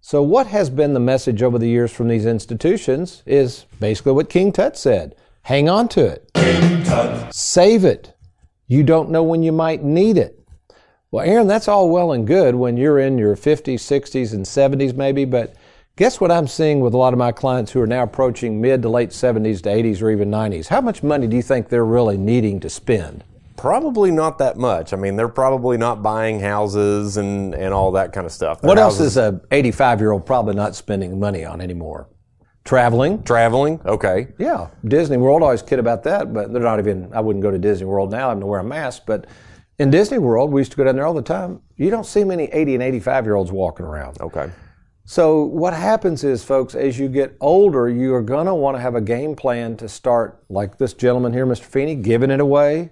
So, 0.01 0.23
what 0.23 0.47
has 0.47 0.69
been 0.69 0.93
the 0.93 0.99
message 0.99 1.43
over 1.43 1.59
the 1.59 1.67
years 1.67 1.91
from 1.91 2.07
these 2.07 2.25
institutions 2.25 3.21
is 3.25 3.65
basically 3.79 4.13
what 4.13 4.29
King 4.29 4.51
Tut 4.51 4.77
said 4.77 5.15
hang 5.43 5.69
on 5.69 5.87
to 5.87 6.05
it. 6.05 6.29
Save 7.33 7.85
it. 7.85 8.13
You 8.67 8.83
don't 8.83 9.09
know 9.09 9.23
when 9.23 9.43
you 9.43 9.53
might 9.53 9.83
need 9.83 10.17
it. 10.17 10.36
Well, 11.11 11.25
Aaron, 11.25 11.47
that's 11.47 11.67
all 11.69 11.89
well 11.89 12.11
and 12.11 12.27
good 12.27 12.55
when 12.55 12.75
you're 12.75 12.99
in 12.99 13.17
your 13.17 13.35
50s, 13.37 13.75
60s, 13.75 14.33
and 14.33 14.43
70s, 14.45 14.93
maybe, 14.93 15.23
but 15.23 15.55
guess 15.95 16.19
what 16.19 16.31
I'm 16.31 16.47
seeing 16.47 16.81
with 16.81 16.93
a 16.93 16.97
lot 16.97 17.13
of 17.13 17.19
my 17.19 17.31
clients 17.31 17.71
who 17.71 17.79
are 17.79 17.87
now 17.87 18.03
approaching 18.03 18.59
mid 18.59 18.81
to 18.81 18.89
late 18.89 19.11
70s 19.11 19.61
to 19.63 19.69
80s 19.69 20.01
or 20.01 20.11
even 20.11 20.29
90s? 20.29 20.67
How 20.67 20.81
much 20.81 21.03
money 21.03 21.27
do 21.27 21.37
you 21.37 21.41
think 21.41 21.69
they're 21.69 21.85
really 21.85 22.17
needing 22.17 22.59
to 22.59 22.69
spend? 22.69 23.23
Probably 23.55 24.11
not 24.11 24.37
that 24.39 24.57
much. 24.57 24.91
I 24.91 24.97
mean, 24.97 25.15
they're 25.15 25.29
probably 25.29 25.77
not 25.77 26.03
buying 26.03 26.41
houses 26.41 27.15
and, 27.15 27.55
and 27.55 27.73
all 27.73 27.93
that 27.93 28.11
kind 28.11 28.25
of 28.25 28.33
stuff. 28.33 28.59
Their 28.61 28.67
What 28.67 28.77
else 28.77 28.95
houses- 28.97 29.13
is 29.13 29.17
a 29.17 29.39
85 29.51 30.01
year 30.01 30.11
old 30.11 30.25
probably 30.25 30.55
not 30.55 30.75
spending 30.75 31.19
money 31.19 31.45
on 31.45 31.61
anymore? 31.61 32.09
Traveling. 32.65 33.23
traveling? 33.23 33.79
Okay. 33.85 34.27
Yeah, 34.37 34.67
Disney 34.85 35.15
World. 35.15 35.41
I 35.41 35.45
always 35.45 35.61
kid 35.61 35.79
about 35.79 36.03
that, 36.03 36.33
but 36.33 36.51
they're 36.51 36.61
not 36.61 36.79
even. 36.79 37.09
I 37.13 37.21
wouldn't 37.21 37.41
go 37.41 37.49
to 37.49 37.57
Disney 37.57 37.85
World 37.85 38.11
now. 38.11 38.25
I'm 38.29 38.35
going 38.35 38.41
to 38.41 38.47
wear 38.47 38.59
a 38.59 38.63
mask. 38.65 39.03
But 39.07 39.25
in 39.79 39.91
Disney 39.91 40.17
World, 40.17 40.51
we 40.51 40.61
used 40.61 40.71
to 40.71 40.77
go 40.77 40.83
down 40.83 40.95
there 40.95 41.05
all 41.05 41.13
the 41.13 41.21
time. 41.21 41.61
You 41.75 41.89
don't 41.89 42.05
see 42.05 42.23
many 42.23 42.45
80 42.45 42.75
and 42.75 42.83
85 42.83 43.25
year 43.25 43.35
olds 43.35 43.51
walking 43.51 43.85
around. 43.85 44.19
Okay. 44.21 44.49
So 45.05 45.43
what 45.43 45.73
happens 45.73 46.23
is, 46.23 46.43
folks, 46.43 46.75
as 46.75 46.99
you 46.99 47.07
get 47.07 47.37
older, 47.39 47.87
you 47.87 48.13
are 48.13 48.21
going 48.21 48.47
to 48.47 48.55
want 48.55 48.75
to 48.75 48.81
have 48.81 48.95
a 48.95 49.01
game 49.01 49.35
plan 49.35 49.77
to 49.77 49.87
start, 49.87 50.43
like 50.49 50.77
this 50.77 50.93
gentleman 50.93 51.31
here, 51.31 51.45
Mr. 51.45 51.63
Feeney, 51.63 51.95
giving 51.95 52.29
it 52.29 52.41
away, 52.41 52.89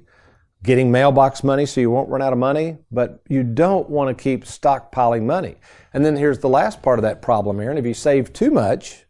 getting 0.64 0.92
mailbox 0.92 1.44
money 1.44 1.66
so 1.66 1.82
you 1.82 1.92
won't 1.92 2.08
run 2.08 2.22
out 2.22 2.32
of 2.32 2.40
money, 2.40 2.78
but 2.90 3.22
you 3.28 3.44
don't 3.44 3.90
want 3.90 4.16
to 4.16 4.24
keep 4.24 4.46
stockpiling 4.46 5.24
money. 5.24 5.56
And 5.94 6.06
then 6.06 6.16
here's 6.16 6.40
the 6.40 6.48
last 6.48 6.82
part 6.82 7.00
of 7.00 7.04
that 7.04 7.22
problem, 7.22 7.60
Aaron. 7.60 7.78
If 7.78 7.86
you 7.86 7.94
save 7.94 8.32
too 8.32 8.52
much 8.52 9.06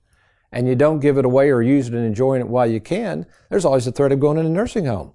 and 0.51 0.67
you 0.67 0.75
don't 0.75 0.99
give 0.99 1.19
it 1.19 1.25
away 1.25 1.51
or 1.51 1.61
use 1.61 1.87
it 1.87 1.93
and 1.93 2.05
enjoying 2.05 2.41
it 2.41 2.47
while 2.47 2.65
you 2.65 2.79
can, 2.79 3.27
there's 3.51 3.65
always 3.65 3.85
the 3.85 3.91
threat 3.91 4.13
of 4.13 4.19
going 4.19 4.39
in 4.39 4.47
a 4.47 4.49
nursing 4.49 4.85
home 4.85 5.14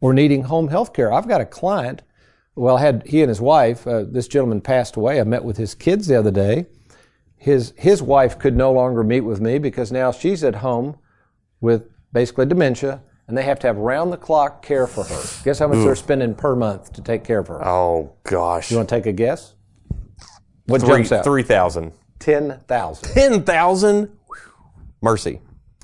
or 0.00 0.12
needing 0.14 0.42
home 0.44 0.68
health 0.68 0.92
care. 0.92 1.12
I've 1.12 1.28
got 1.28 1.40
a 1.40 1.46
client, 1.46 2.02
well, 2.54 2.76
had 2.76 3.02
he 3.06 3.22
and 3.22 3.28
his 3.28 3.40
wife, 3.40 3.86
uh, 3.86 4.04
this 4.08 4.28
gentleman 4.28 4.60
passed 4.60 4.96
away. 4.96 5.20
I 5.20 5.24
met 5.24 5.44
with 5.44 5.56
his 5.56 5.74
kids 5.74 6.06
the 6.06 6.18
other 6.18 6.30
day. 6.30 6.66
His, 7.36 7.72
his 7.76 8.02
wife 8.02 8.38
could 8.38 8.56
no 8.56 8.72
longer 8.72 9.04
meet 9.04 9.20
with 9.20 9.40
me 9.40 9.58
because 9.58 9.92
now 9.92 10.10
she's 10.10 10.42
at 10.42 10.56
home 10.56 10.96
with 11.60 11.88
basically 12.12 12.46
dementia 12.46 13.02
and 13.28 13.36
they 13.36 13.42
have 13.42 13.58
to 13.60 13.66
have 13.66 13.76
round 13.76 14.12
the 14.12 14.16
clock 14.16 14.62
care 14.62 14.86
for 14.86 15.04
her. 15.04 15.22
Guess 15.44 15.58
how 15.58 15.68
much 15.68 15.78
they're 15.84 15.94
spending 15.94 16.34
per 16.34 16.56
month 16.56 16.92
to 16.94 17.02
take 17.02 17.22
care 17.24 17.38
of 17.38 17.48
her? 17.48 17.64
Oh 17.64 18.14
gosh. 18.24 18.70
You 18.70 18.78
want 18.78 18.88
to 18.88 18.94
take 18.94 19.06
a 19.06 19.12
guess? 19.12 19.54
What 20.66 20.80
Three 20.80 20.88
jumps 20.88 21.12
out? 21.12 21.24
three 21.24 21.42
thousand. 21.42 21.92
10,000. 22.18 23.12
Ten 23.14 23.42
thousand. 23.44 24.10
Mercy. 25.00 25.40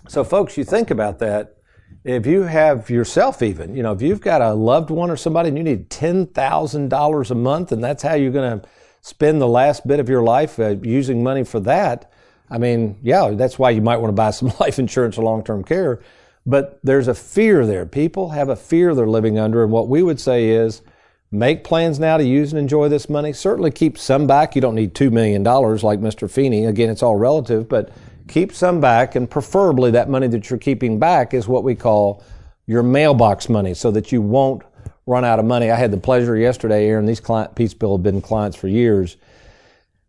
So, 0.08 0.24
folks, 0.24 0.56
you 0.56 0.64
think 0.64 0.90
about 0.90 1.20
that. 1.20 1.58
If 2.04 2.26
you 2.26 2.42
have 2.42 2.90
yourself, 2.90 3.40
even, 3.40 3.74
you 3.74 3.82
know, 3.82 3.92
if 3.92 4.02
you've 4.02 4.20
got 4.20 4.42
a 4.42 4.52
loved 4.52 4.90
one 4.90 5.10
or 5.10 5.16
somebody 5.16 5.48
and 5.48 5.56
you 5.56 5.64
need 5.64 5.88
$10,000 5.88 7.30
a 7.30 7.34
month 7.34 7.72
and 7.72 7.82
that's 7.82 8.02
how 8.02 8.14
you're 8.14 8.30
going 8.30 8.60
to 8.60 8.68
spend 9.00 9.40
the 9.40 9.48
last 9.48 9.86
bit 9.86 10.00
of 10.00 10.08
your 10.10 10.22
life 10.22 10.58
uh, 10.58 10.76
using 10.82 11.22
money 11.22 11.44
for 11.44 11.60
that, 11.60 12.12
I 12.50 12.58
mean, 12.58 12.98
yeah, 13.02 13.30
that's 13.30 13.58
why 13.58 13.70
you 13.70 13.80
might 13.80 13.96
want 13.96 14.10
to 14.10 14.16
buy 14.16 14.30
some 14.32 14.52
life 14.60 14.78
insurance 14.78 15.16
or 15.16 15.24
long 15.24 15.42
term 15.44 15.64
care. 15.64 16.02
But 16.44 16.78
there's 16.82 17.08
a 17.08 17.14
fear 17.14 17.64
there. 17.64 17.86
People 17.86 18.30
have 18.30 18.50
a 18.50 18.56
fear 18.56 18.94
they're 18.94 19.06
living 19.06 19.38
under. 19.38 19.62
And 19.62 19.72
what 19.72 19.88
we 19.88 20.02
would 20.02 20.20
say 20.20 20.50
is 20.50 20.82
make 21.30 21.64
plans 21.64 21.98
now 21.98 22.18
to 22.18 22.24
use 22.24 22.52
and 22.52 22.58
enjoy 22.58 22.90
this 22.90 23.08
money. 23.08 23.32
Certainly 23.32 23.70
keep 23.70 23.96
some 23.96 24.26
back. 24.26 24.54
You 24.54 24.60
don't 24.60 24.74
need 24.74 24.94
$2 24.94 25.10
million 25.10 25.42
like 25.42 26.00
Mr. 26.00 26.30
Feeney. 26.30 26.66
Again, 26.66 26.90
it's 26.90 27.02
all 27.02 27.16
relative, 27.16 27.66
but 27.66 27.90
keep 28.28 28.52
some 28.52 28.80
back. 28.80 29.14
And 29.14 29.30
preferably 29.30 29.90
that 29.92 30.08
money 30.08 30.26
that 30.28 30.50
you're 30.50 30.58
keeping 30.58 30.98
back 30.98 31.34
is 31.34 31.48
what 31.48 31.64
we 31.64 31.74
call 31.74 32.22
your 32.66 32.82
mailbox 32.82 33.48
money 33.48 33.74
so 33.74 33.90
that 33.90 34.12
you 34.12 34.22
won't 34.22 34.62
run 35.06 35.24
out 35.24 35.38
of 35.38 35.44
money. 35.44 35.70
I 35.70 35.76
had 35.76 35.90
the 35.90 35.98
pleasure 35.98 36.36
yesterday, 36.36 36.86
Aaron. 36.86 37.06
These 37.06 37.20
client 37.20 37.54
Peaceville 37.54 37.96
have 37.96 38.02
been 38.02 38.22
clients 38.22 38.56
for 38.56 38.68
years, 38.68 39.16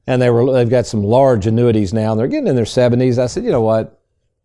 and 0.08 0.22
they 0.22 0.30
were 0.30 0.54
they've 0.54 0.70
got 0.70 0.86
some 0.86 1.04
large 1.04 1.48
annuities 1.48 1.94
now. 1.94 2.12
And 2.12 2.20
they're 2.20 2.28
getting 2.28 2.48
in 2.48 2.56
their 2.56 2.66
seventies. 2.66 3.20
I 3.20 3.28
said, 3.28 3.44
you 3.44 3.52
know 3.52 3.62
what? 3.62 4.02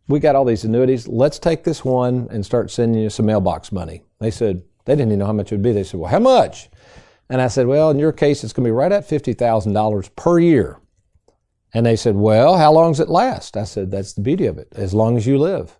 We 0.08 0.18
got 0.18 0.34
all 0.34 0.44
these 0.44 0.64
annuities. 0.64 1.06
Let's 1.06 1.38
take 1.38 1.62
this 1.62 1.84
one 1.84 2.26
and 2.32 2.44
start 2.44 2.72
sending 2.72 3.00
you 3.00 3.10
some 3.10 3.26
mailbox 3.26 3.70
money. 3.70 4.02
They 4.18 4.32
said 4.32 4.64
they 4.86 4.94
didn't 4.94 5.08
even 5.08 5.20
know 5.20 5.26
how 5.26 5.32
much 5.32 5.52
it 5.52 5.56
would 5.56 5.62
be. 5.62 5.72
They 5.72 5.84
said, 5.84 6.00
well, 6.00 6.10
how 6.10 6.18
much? 6.18 6.68
And 7.28 7.40
I 7.40 7.46
said, 7.46 7.68
well, 7.68 7.90
in 7.90 8.00
your 8.00 8.10
case, 8.10 8.42
it's 8.42 8.52
going 8.52 8.64
to 8.64 8.68
be 8.68 8.72
right 8.72 8.90
at 8.90 9.08
fifty 9.08 9.34
thousand 9.34 9.72
dollars 9.74 10.08
per 10.16 10.40
year. 10.40 10.80
And 11.72 11.86
they 11.86 11.96
said, 11.96 12.16
well, 12.16 12.56
how 12.56 12.72
long 12.72 12.92
does 12.92 13.00
it 13.00 13.08
last? 13.08 13.56
I 13.56 13.64
said, 13.64 13.90
that's 13.90 14.12
the 14.14 14.20
beauty 14.22 14.46
of 14.46 14.58
it, 14.58 14.68
as 14.72 14.92
long 14.92 15.16
as 15.16 15.26
you 15.26 15.38
live. 15.38 15.76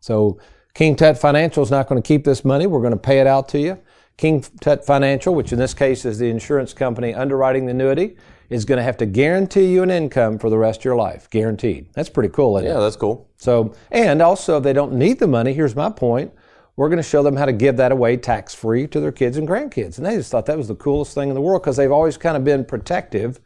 So 0.00 0.40
King 0.74 0.96
Tut 0.96 1.16
Financial 1.18 1.62
is 1.62 1.70
not 1.70 1.88
going 1.88 2.00
to 2.02 2.06
keep 2.06 2.24
this 2.24 2.44
money. 2.44 2.66
We're 2.66 2.80
going 2.80 2.92
to 2.92 2.96
pay 2.96 3.20
it 3.20 3.26
out 3.26 3.48
to 3.50 3.58
you. 3.58 3.78
King 4.16 4.44
Tut 4.60 4.84
Financial, 4.84 5.34
which 5.34 5.52
in 5.52 5.58
this 5.58 5.74
case 5.74 6.04
is 6.04 6.18
the 6.18 6.28
insurance 6.28 6.72
company 6.74 7.14
underwriting 7.14 7.66
the 7.66 7.70
annuity, 7.70 8.16
is 8.50 8.64
going 8.64 8.78
to 8.78 8.82
have 8.82 8.96
to 8.96 9.06
guarantee 9.06 9.66
you 9.72 9.82
an 9.82 9.90
income 9.90 10.38
for 10.38 10.50
the 10.50 10.58
rest 10.58 10.80
of 10.80 10.84
your 10.86 10.96
life. 10.96 11.28
Guaranteed. 11.30 11.86
That's 11.92 12.08
pretty 12.08 12.30
cool, 12.30 12.56
isn't 12.58 12.68
Yeah, 12.68 12.78
it? 12.78 12.80
that's 12.80 12.96
cool. 12.96 13.28
So, 13.36 13.74
and 13.92 14.20
also, 14.20 14.56
if 14.56 14.64
they 14.64 14.72
don't 14.72 14.94
need 14.94 15.20
the 15.20 15.28
money, 15.28 15.52
here's 15.52 15.76
my 15.76 15.90
point. 15.90 16.32
We're 16.74 16.88
going 16.88 16.98
to 16.98 17.02
show 17.02 17.22
them 17.22 17.36
how 17.36 17.44
to 17.44 17.52
give 17.52 17.76
that 17.76 17.92
away 17.92 18.16
tax 18.16 18.54
free 18.54 18.86
to 18.88 19.00
their 19.00 19.12
kids 19.12 19.36
and 19.36 19.46
grandkids. 19.46 19.98
And 19.98 20.06
they 20.06 20.16
just 20.16 20.30
thought 20.30 20.46
that 20.46 20.56
was 20.56 20.68
the 20.68 20.76
coolest 20.76 21.14
thing 21.14 21.28
in 21.28 21.34
the 21.34 21.40
world 21.40 21.62
because 21.62 21.76
they've 21.76 21.92
always 21.92 22.16
kind 22.16 22.36
of 22.36 22.44
been 22.44 22.64
protective 22.64 23.40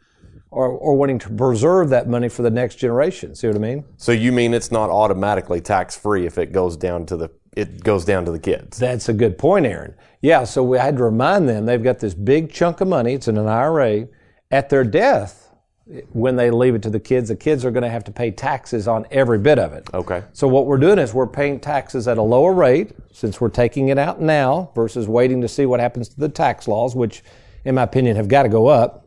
or, 0.53 0.67
or 0.67 0.95
wanting 0.95 1.19
to 1.19 1.29
preserve 1.29 1.89
that 1.89 2.07
money 2.07 2.29
for 2.29 2.43
the 2.43 2.51
next 2.51 2.75
generation. 2.75 3.35
See 3.35 3.47
what 3.47 3.55
I 3.55 3.59
mean? 3.59 3.83
So 3.97 4.11
you 4.11 4.31
mean 4.31 4.53
it's 4.53 4.71
not 4.71 4.89
automatically 4.89 5.61
tax 5.61 5.97
free 5.97 6.25
if 6.25 6.37
it 6.37 6.51
goes 6.51 6.77
down 6.77 7.05
to 7.07 7.17
the 7.17 7.31
it 7.55 7.83
goes 7.83 8.03
down 8.03 8.25
to 8.25 8.31
the 8.31 8.39
kids? 8.39 8.79
That's 8.79 9.09
a 9.09 9.13
good 9.13 9.37
point, 9.37 9.65
Aaron. 9.65 9.93
Yeah, 10.21 10.43
so 10.43 10.63
we 10.63 10.79
had 10.79 10.97
to 10.97 11.03
remind 11.03 11.47
them 11.47 11.65
they've 11.65 11.83
got 11.83 11.99
this 11.99 12.15
big 12.15 12.51
chunk 12.51 12.81
of 12.81 12.87
money. 12.87 13.13
It's 13.13 13.27
in 13.27 13.37
an 13.37 13.47
IRA. 13.47 14.07
At 14.49 14.69
their 14.69 14.83
death, 14.83 15.51
when 16.11 16.35
they 16.35 16.49
leave 16.49 16.73
it 16.73 16.81
to 16.83 16.89
the 16.89 16.99
kids, 16.99 17.29
the 17.29 17.35
kids 17.35 17.65
are 17.65 17.71
going 17.71 17.83
to 17.83 17.89
have 17.89 18.03
to 18.05 18.11
pay 18.11 18.31
taxes 18.31 18.87
on 18.87 19.05
every 19.11 19.37
bit 19.37 19.59
of 19.59 19.73
it. 19.73 19.87
Okay. 19.93 20.23
So 20.31 20.47
what 20.47 20.65
we're 20.65 20.77
doing 20.77 20.97
is 20.97 21.13
we're 21.13 21.27
paying 21.27 21.59
taxes 21.59 22.07
at 22.07 22.17
a 22.17 22.21
lower 22.21 22.53
rate 22.53 22.93
since 23.11 23.39
we're 23.39 23.49
taking 23.49 23.89
it 23.89 23.99
out 23.99 24.21
now 24.21 24.71
versus 24.73 25.07
waiting 25.07 25.41
to 25.41 25.47
see 25.47 25.65
what 25.65 25.79
happens 25.79 26.09
to 26.09 26.19
the 26.19 26.29
tax 26.29 26.67
laws, 26.67 26.95
which, 26.95 27.23
in 27.65 27.75
my 27.75 27.83
opinion, 27.83 28.15
have 28.15 28.27
got 28.27 28.43
to 28.43 28.49
go 28.49 28.67
up. 28.67 29.02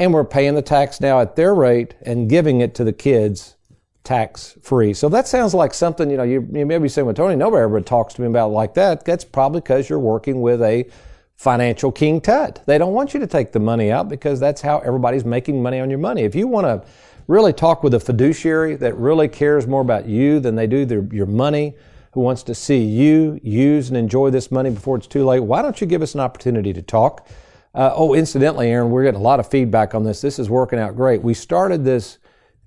And 0.00 0.14
we're 0.14 0.24
paying 0.24 0.54
the 0.54 0.62
tax 0.62 1.00
now 1.00 1.20
at 1.20 1.36
their 1.36 1.54
rate 1.54 1.94
and 2.00 2.28
giving 2.28 2.62
it 2.62 2.74
to 2.76 2.84
the 2.84 2.92
kids 2.92 3.56
tax 4.02 4.56
free. 4.62 4.94
So 4.94 5.10
that 5.10 5.28
sounds 5.28 5.52
like 5.52 5.74
something, 5.74 6.10
you 6.10 6.16
know, 6.16 6.22
you, 6.22 6.48
you 6.52 6.64
may 6.64 6.78
be 6.78 6.88
saying, 6.88 7.04
well, 7.04 7.14
Tony, 7.14 7.36
nobody 7.36 7.62
ever 7.62 7.82
talks 7.82 8.14
to 8.14 8.22
me 8.22 8.26
about 8.26 8.50
like 8.50 8.72
that. 8.74 9.04
That's 9.04 9.24
probably 9.24 9.60
because 9.60 9.90
you're 9.90 9.98
working 9.98 10.40
with 10.40 10.62
a 10.62 10.88
financial 11.36 11.92
king 11.92 12.22
tut. 12.22 12.62
They 12.66 12.78
don't 12.78 12.94
want 12.94 13.12
you 13.12 13.20
to 13.20 13.26
take 13.26 13.52
the 13.52 13.60
money 13.60 13.92
out 13.92 14.08
because 14.08 14.40
that's 14.40 14.62
how 14.62 14.78
everybody's 14.78 15.26
making 15.26 15.62
money 15.62 15.80
on 15.80 15.90
your 15.90 15.98
money. 15.98 16.22
If 16.22 16.34
you 16.34 16.48
want 16.48 16.64
to 16.64 16.88
really 17.28 17.52
talk 17.52 17.82
with 17.82 17.92
a 17.92 18.00
fiduciary 18.00 18.76
that 18.76 18.96
really 18.96 19.28
cares 19.28 19.66
more 19.66 19.82
about 19.82 20.06
you 20.06 20.40
than 20.40 20.56
they 20.56 20.66
do 20.66 20.86
their, 20.86 21.06
your 21.12 21.26
money, 21.26 21.76
who 22.12 22.20
wants 22.20 22.42
to 22.44 22.54
see 22.54 22.82
you 22.82 23.38
use 23.42 23.88
and 23.88 23.96
enjoy 23.96 24.30
this 24.30 24.50
money 24.50 24.70
before 24.70 24.96
it's 24.96 25.06
too 25.06 25.24
late, 25.24 25.40
why 25.40 25.62
don't 25.62 25.80
you 25.80 25.86
give 25.86 26.02
us 26.02 26.14
an 26.14 26.20
opportunity 26.20 26.72
to 26.72 26.82
talk? 26.82 27.28
Uh, 27.72 27.92
oh, 27.94 28.14
incidentally, 28.14 28.68
Aaron, 28.68 28.90
we're 28.90 29.04
getting 29.04 29.20
a 29.20 29.22
lot 29.22 29.38
of 29.38 29.48
feedback 29.48 29.94
on 29.94 30.02
this. 30.02 30.20
This 30.20 30.38
is 30.38 30.50
working 30.50 30.78
out 30.78 30.96
great. 30.96 31.22
We 31.22 31.34
started 31.34 31.84
this 31.84 32.18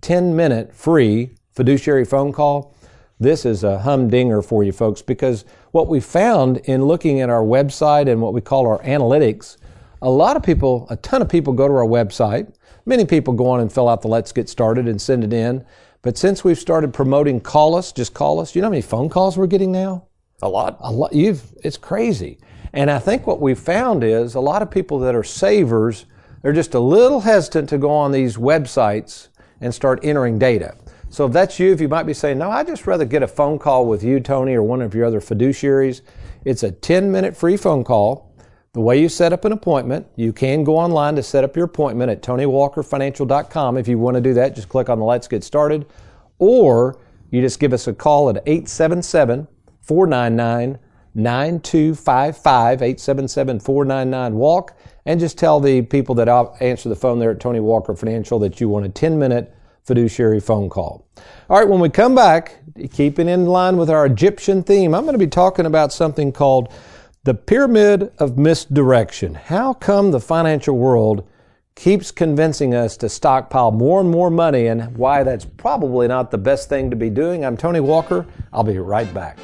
10 0.02 0.36
minute 0.36 0.74
free 0.74 1.36
fiduciary 1.52 2.06
phone 2.06 2.32
call. 2.32 2.74
This 3.20 3.46
is 3.46 3.64
a 3.64 3.80
humdinger 3.80 4.42
for 4.42 4.64
you 4.64 4.72
folks 4.72 5.02
because 5.02 5.44
what 5.72 5.88
we 5.88 6.00
found 6.00 6.58
in 6.60 6.86
looking 6.86 7.20
at 7.20 7.30
our 7.30 7.44
website 7.44 8.10
and 8.10 8.22
what 8.22 8.34
we 8.34 8.42
call 8.42 8.66
our 8.66 8.82
analytics, 8.84 9.58
a 10.02 10.10
lot 10.10 10.38
of 10.38 10.44
people, 10.44 10.88
a 10.90 10.96
ton 10.98 11.22
of 11.22 11.30
people 11.30 11.54
go 11.54 11.68
to 11.68 11.74
our 11.74 11.86
website. 11.86 12.54
Many 12.86 13.06
people 13.06 13.34
go 13.34 13.48
on 13.50 13.60
and 13.60 13.72
fill 13.72 13.90
out 13.90 14.02
the 14.02 14.08
Let's 14.08 14.32
Get 14.32 14.50
Started 14.50 14.88
and 14.88 15.02
send 15.02 15.24
it 15.24 15.34
in. 15.34 15.66
But 16.02 16.18
since 16.18 16.44
we've 16.44 16.58
started 16.58 16.94
promoting 16.94 17.40
call 17.40 17.76
us, 17.76 17.92
just 17.92 18.14
call 18.14 18.40
us, 18.40 18.56
you 18.56 18.62
know 18.62 18.68
how 18.68 18.72
many 18.72 18.82
phone 18.82 19.10
calls 19.10 19.38
we're 19.38 19.48
getting 19.48 19.72
now? 19.72 20.06
A 20.42 20.50
lot. 20.50 20.78
a 20.82 20.92
lot 20.92 21.14
you've 21.14 21.54
it's 21.64 21.78
crazy 21.78 22.38
and 22.74 22.92
i 22.92 23.00
think 23.00 23.26
what 23.26 23.40
we've 23.40 23.60
found 23.60 24.04
is 24.04 24.36
a 24.36 24.40
lot 24.40 24.62
of 24.62 24.70
people 24.70 25.00
that 25.00 25.16
are 25.16 25.24
savers 25.24 26.06
they're 26.44 26.54
just 26.54 26.74
a 26.74 26.80
little 26.80 27.22
hesitant 27.22 27.70
to 27.70 27.78
go 27.78 27.90
on 27.90 28.12
these 28.12 28.36
websites 28.36 29.30
and 29.62 29.74
start 29.74 30.02
entering 30.04 30.38
data. 30.38 30.76
So 31.10 31.26
if 31.26 31.32
that's 31.32 31.58
you 31.58 31.72
if 31.72 31.80
you 31.80 31.88
might 31.88 32.04
be 32.04 32.14
saying 32.14 32.38
no 32.38 32.52
i'd 32.52 32.68
just 32.68 32.86
rather 32.86 33.06
get 33.06 33.24
a 33.24 33.28
phone 33.28 33.58
call 33.58 33.88
with 33.88 34.04
you 34.04 34.20
tony 34.20 34.54
or 34.54 34.64
one 34.64 34.82
of 34.82 34.94
your 34.94 35.06
other 35.06 35.22
fiduciaries 35.22 36.02
it's 36.44 36.64
a 36.64 36.72
10 36.72 37.12
minute 37.12 37.36
free 37.36 37.56
phone 37.56 37.84
call. 37.84 38.30
The 38.74 38.82
way 38.82 39.00
you 39.00 39.08
set 39.08 39.32
up 39.32 39.46
an 39.46 39.52
appointment 39.52 40.08
you 40.16 40.34
can 40.34 40.64
go 40.64 40.78
online 40.78 41.16
to 41.16 41.24
set 41.24 41.44
up 41.44 41.56
your 41.56 41.66
appointment 41.66 42.12
at 42.12 42.22
tonywalkerfinancial.com 42.22 43.78
if 43.78 43.88
you 43.88 43.98
want 44.00 44.16
to 44.16 44.22
do 44.22 44.34
that 44.34 44.56
just 44.56 44.68
click 44.68 44.90
on 44.90 45.00
the 45.00 45.06
let's 45.06 45.28
get 45.28 45.44
started 45.44 45.86
or 46.40 47.00
you 47.30 47.42
just 47.42 47.60
give 47.60 47.72
us 47.72 47.88
a 47.88 47.94
call 47.94 48.30
at 48.30 48.38
877 48.48 49.48
499 49.82 50.80
9255 51.16 52.82
877 52.82 53.60
499 53.60 54.36
walk 54.36 54.78
and 55.06 55.20
just 55.20 55.38
tell 55.38 55.60
the 55.60 55.82
people 55.82 56.16
that 56.16 56.30
answer 56.62 56.90
the 56.90 56.96
phone 56.96 57.20
there 57.20 57.32
at 57.32 57.40
Tony 57.40 57.60
Walker 57.60 57.96
Financial 57.96 58.40
that 58.40 58.60
you 58.60 58.70
want 58.70 58.86
a 58.86 58.90
10 58.90 59.20
minute 59.20 59.54
fiduciary 59.84 60.40
phone 60.40 60.70
call. 60.70 61.06
All 61.50 61.60
right, 61.60 61.68
when 61.68 61.80
we 61.80 61.90
come 61.90 62.16
back, 62.16 62.60
keeping 62.92 63.28
in 63.28 63.46
line 63.46 63.78
with 63.78 63.90
our 63.90 64.06
Egyptian 64.06 64.64
theme, 64.64 64.96
I'm 64.96 65.04
going 65.04 65.14
to 65.14 65.20
be 65.20 65.28
talking 65.28 65.66
about 65.66 65.92
something 65.92 66.32
called 66.32 66.72
the 67.24 67.34
pyramid 67.34 68.12
of 68.18 68.38
misdirection. 68.38 69.36
How 69.36 69.74
come 69.74 70.12
the 70.12 70.20
financial 70.20 70.78
world 70.78 71.28
keeps 71.76 72.12
convincing 72.12 72.76
us 72.76 72.96
to 72.98 73.10
stockpile 73.10 73.72
more 73.72 74.00
and 74.00 74.10
more 74.10 74.30
money 74.30 74.68
and 74.68 74.96
why 74.96 75.24
that's 75.24 75.46
probably 75.46 76.08
not 76.08 76.32
the 76.32 76.38
best 76.38 76.70
thing 76.70 76.90
to 76.90 76.96
be 76.96 77.10
doing? 77.10 77.44
I'm 77.44 77.58
Tony 77.58 77.80
Walker. 77.80 78.26
I'll 78.52 78.64
be 78.64 78.78
right 78.78 79.12
back. 79.14 79.38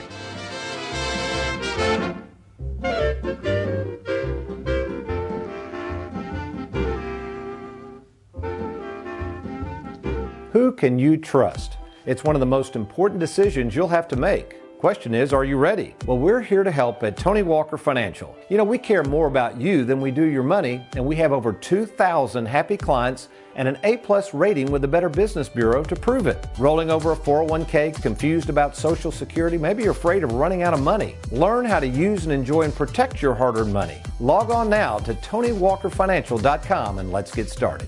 Who 10.52 10.72
can 10.72 10.98
you 10.98 11.16
trust? 11.16 11.78
It's 12.08 12.24
one 12.24 12.36
of 12.36 12.40
the 12.40 12.46
most 12.48 12.76
important 12.76 13.20
decisions 13.20 13.76
you'll 13.76 13.88
have 13.90 14.08
to 14.08 14.16
make. 14.16 14.56
Question 14.80 15.14
is, 15.14 15.32
are 15.32 15.44
you 15.44 15.58
ready? 15.58 15.94
Well, 16.08 16.18
we're 16.18 16.42
here 16.42 16.64
to 16.64 16.72
help 16.72 17.04
at 17.04 17.18
Tony 17.18 17.44
Walker 17.44 17.78
Financial. 17.78 18.36
You 18.50 18.58
know, 18.58 18.64
we 18.64 18.80
care 18.80 19.04
more 19.04 19.28
about 19.28 19.62
you 19.62 19.86
than 19.86 20.02
we 20.02 20.10
do 20.10 20.24
your 20.24 20.42
money, 20.42 20.84
and 20.96 21.06
we 21.06 21.18
have 21.18 21.34
over 21.34 21.54
2,000 21.54 22.48
happy 22.48 22.78
clients 22.78 23.28
and 23.56 23.68
an 23.68 23.78
A 23.84 23.98
plus 23.98 24.34
rating 24.34 24.72
with 24.72 24.82
the 24.82 24.88
Better 24.88 25.10
Business 25.10 25.50
Bureau 25.50 25.84
to 25.84 25.96
prove 25.96 26.26
it. 26.26 26.48
Rolling 26.58 26.90
over 26.90 27.12
a 27.12 27.16
401k, 27.16 28.02
confused 28.02 28.50
about 28.50 28.76
Social 28.76 29.12
Security, 29.12 29.58
maybe 29.58 29.84
you're 29.84 29.92
afraid 29.92 30.24
of 30.24 30.32
running 30.32 30.64
out 30.64 30.74
of 30.74 30.82
money. 30.82 31.16
Learn 31.30 31.64
how 31.66 31.80
to 31.80 31.88
use 31.88 32.24
and 32.24 32.34
enjoy 32.34 32.64
and 32.64 32.74
protect 32.74 33.22
your 33.22 33.36
hard 33.36 33.56
earned 33.58 33.74
money. 33.74 34.02
Log 34.20 34.50
on 34.50 34.68
now 34.68 34.98
to 35.00 35.14
TonyWalkerFinancial.com 35.14 36.98
and 36.98 37.12
let's 37.12 37.36
get 37.36 37.52
started. 37.52 37.88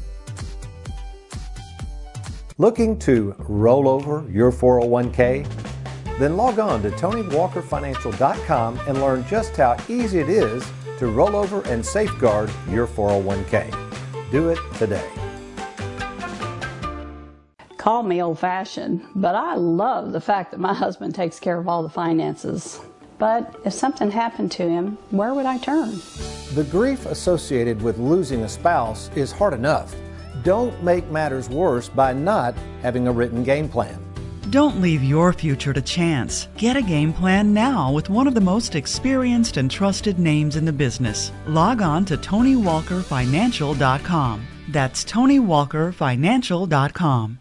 Looking 2.61 2.99
to 2.99 3.33
roll 3.39 3.89
over 3.89 4.23
your 4.29 4.51
401k? 4.51 5.47
Then 6.19 6.37
log 6.37 6.59
on 6.59 6.83
to 6.83 6.91
TonyWalkerFinancial.com 6.91 8.79
and 8.87 9.01
learn 9.01 9.25
just 9.25 9.57
how 9.57 9.77
easy 9.89 10.19
it 10.19 10.29
is 10.29 10.63
to 10.99 11.07
roll 11.07 11.35
over 11.35 11.63
and 11.63 11.83
safeguard 11.83 12.51
your 12.69 12.85
401k. 12.85 14.29
Do 14.29 14.49
it 14.49 14.59
today. 14.75 15.09
Call 17.77 18.03
me 18.03 18.21
old 18.21 18.37
fashioned, 18.37 19.07
but 19.15 19.33
I 19.33 19.55
love 19.55 20.11
the 20.11 20.21
fact 20.21 20.51
that 20.51 20.59
my 20.59 20.75
husband 20.75 21.15
takes 21.15 21.39
care 21.39 21.57
of 21.57 21.67
all 21.67 21.81
the 21.81 21.89
finances. 21.89 22.79
But 23.17 23.59
if 23.65 23.73
something 23.73 24.11
happened 24.11 24.51
to 24.51 24.69
him, 24.69 24.99
where 25.09 25.33
would 25.33 25.47
I 25.47 25.57
turn? 25.57 25.99
The 26.53 26.67
grief 26.69 27.07
associated 27.07 27.81
with 27.81 27.97
losing 27.97 28.43
a 28.43 28.49
spouse 28.49 29.09
is 29.15 29.31
hard 29.31 29.55
enough. 29.55 29.95
Don't 30.43 30.83
make 30.83 31.09
matters 31.09 31.49
worse 31.49 31.89
by 31.89 32.13
not 32.13 32.53
having 32.81 33.07
a 33.07 33.11
written 33.11 33.43
game 33.43 33.67
plan. 33.69 34.03
Don't 34.49 34.81
leave 34.81 35.03
your 35.03 35.33
future 35.33 35.73
to 35.73 35.81
chance. 35.81 36.47
Get 36.57 36.75
a 36.75 36.81
game 36.81 37.13
plan 37.13 37.53
now 37.53 37.91
with 37.91 38.09
one 38.09 38.27
of 38.27 38.33
the 38.33 38.41
most 38.41 38.73
experienced 38.75 39.57
and 39.57 39.69
trusted 39.69 40.17
names 40.19 40.55
in 40.55 40.65
the 40.65 40.73
business. 40.73 41.31
Log 41.47 41.81
on 41.81 42.05
to 42.05 42.17
TonyWalkerFinancial.com. 42.17 44.47
That's 44.69 45.05
TonyWalkerFinancial.com. 45.05 47.40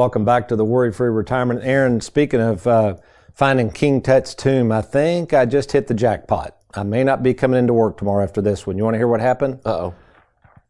Welcome 0.00 0.24
back 0.24 0.48
to 0.48 0.56
the 0.56 0.64
Worry 0.64 0.94
Free 0.94 1.10
Retirement. 1.10 1.60
Aaron, 1.62 2.00
speaking 2.00 2.40
of 2.40 2.66
uh, 2.66 2.96
finding 3.34 3.70
King 3.70 4.00
Tut's 4.00 4.34
tomb, 4.34 4.72
I 4.72 4.80
think 4.80 5.34
I 5.34 5.44
just 5.44 5.72
hit 5.72 5.88
the 5.88 5.92
jackpot. 5.94 6.56
I 6.72 6.84
may 6.84 7.04
not 7.04 7.22
be 7.22 7.34
coming 7.34 7.58
into 7.58 7.74
work 7.74 7.98
tomorrow 7.98 8.24
after 8.24 8.40
this 8.40 8.66
one. 8.66 8.78
You 8.78 8.84
want 8.84 8.94
to 8.94 8.98
hear 8.98 9.08
what 9.08 9.20
happened? 9.20 9.60
Uh 9.62 9.76
oh. 9.76 9.94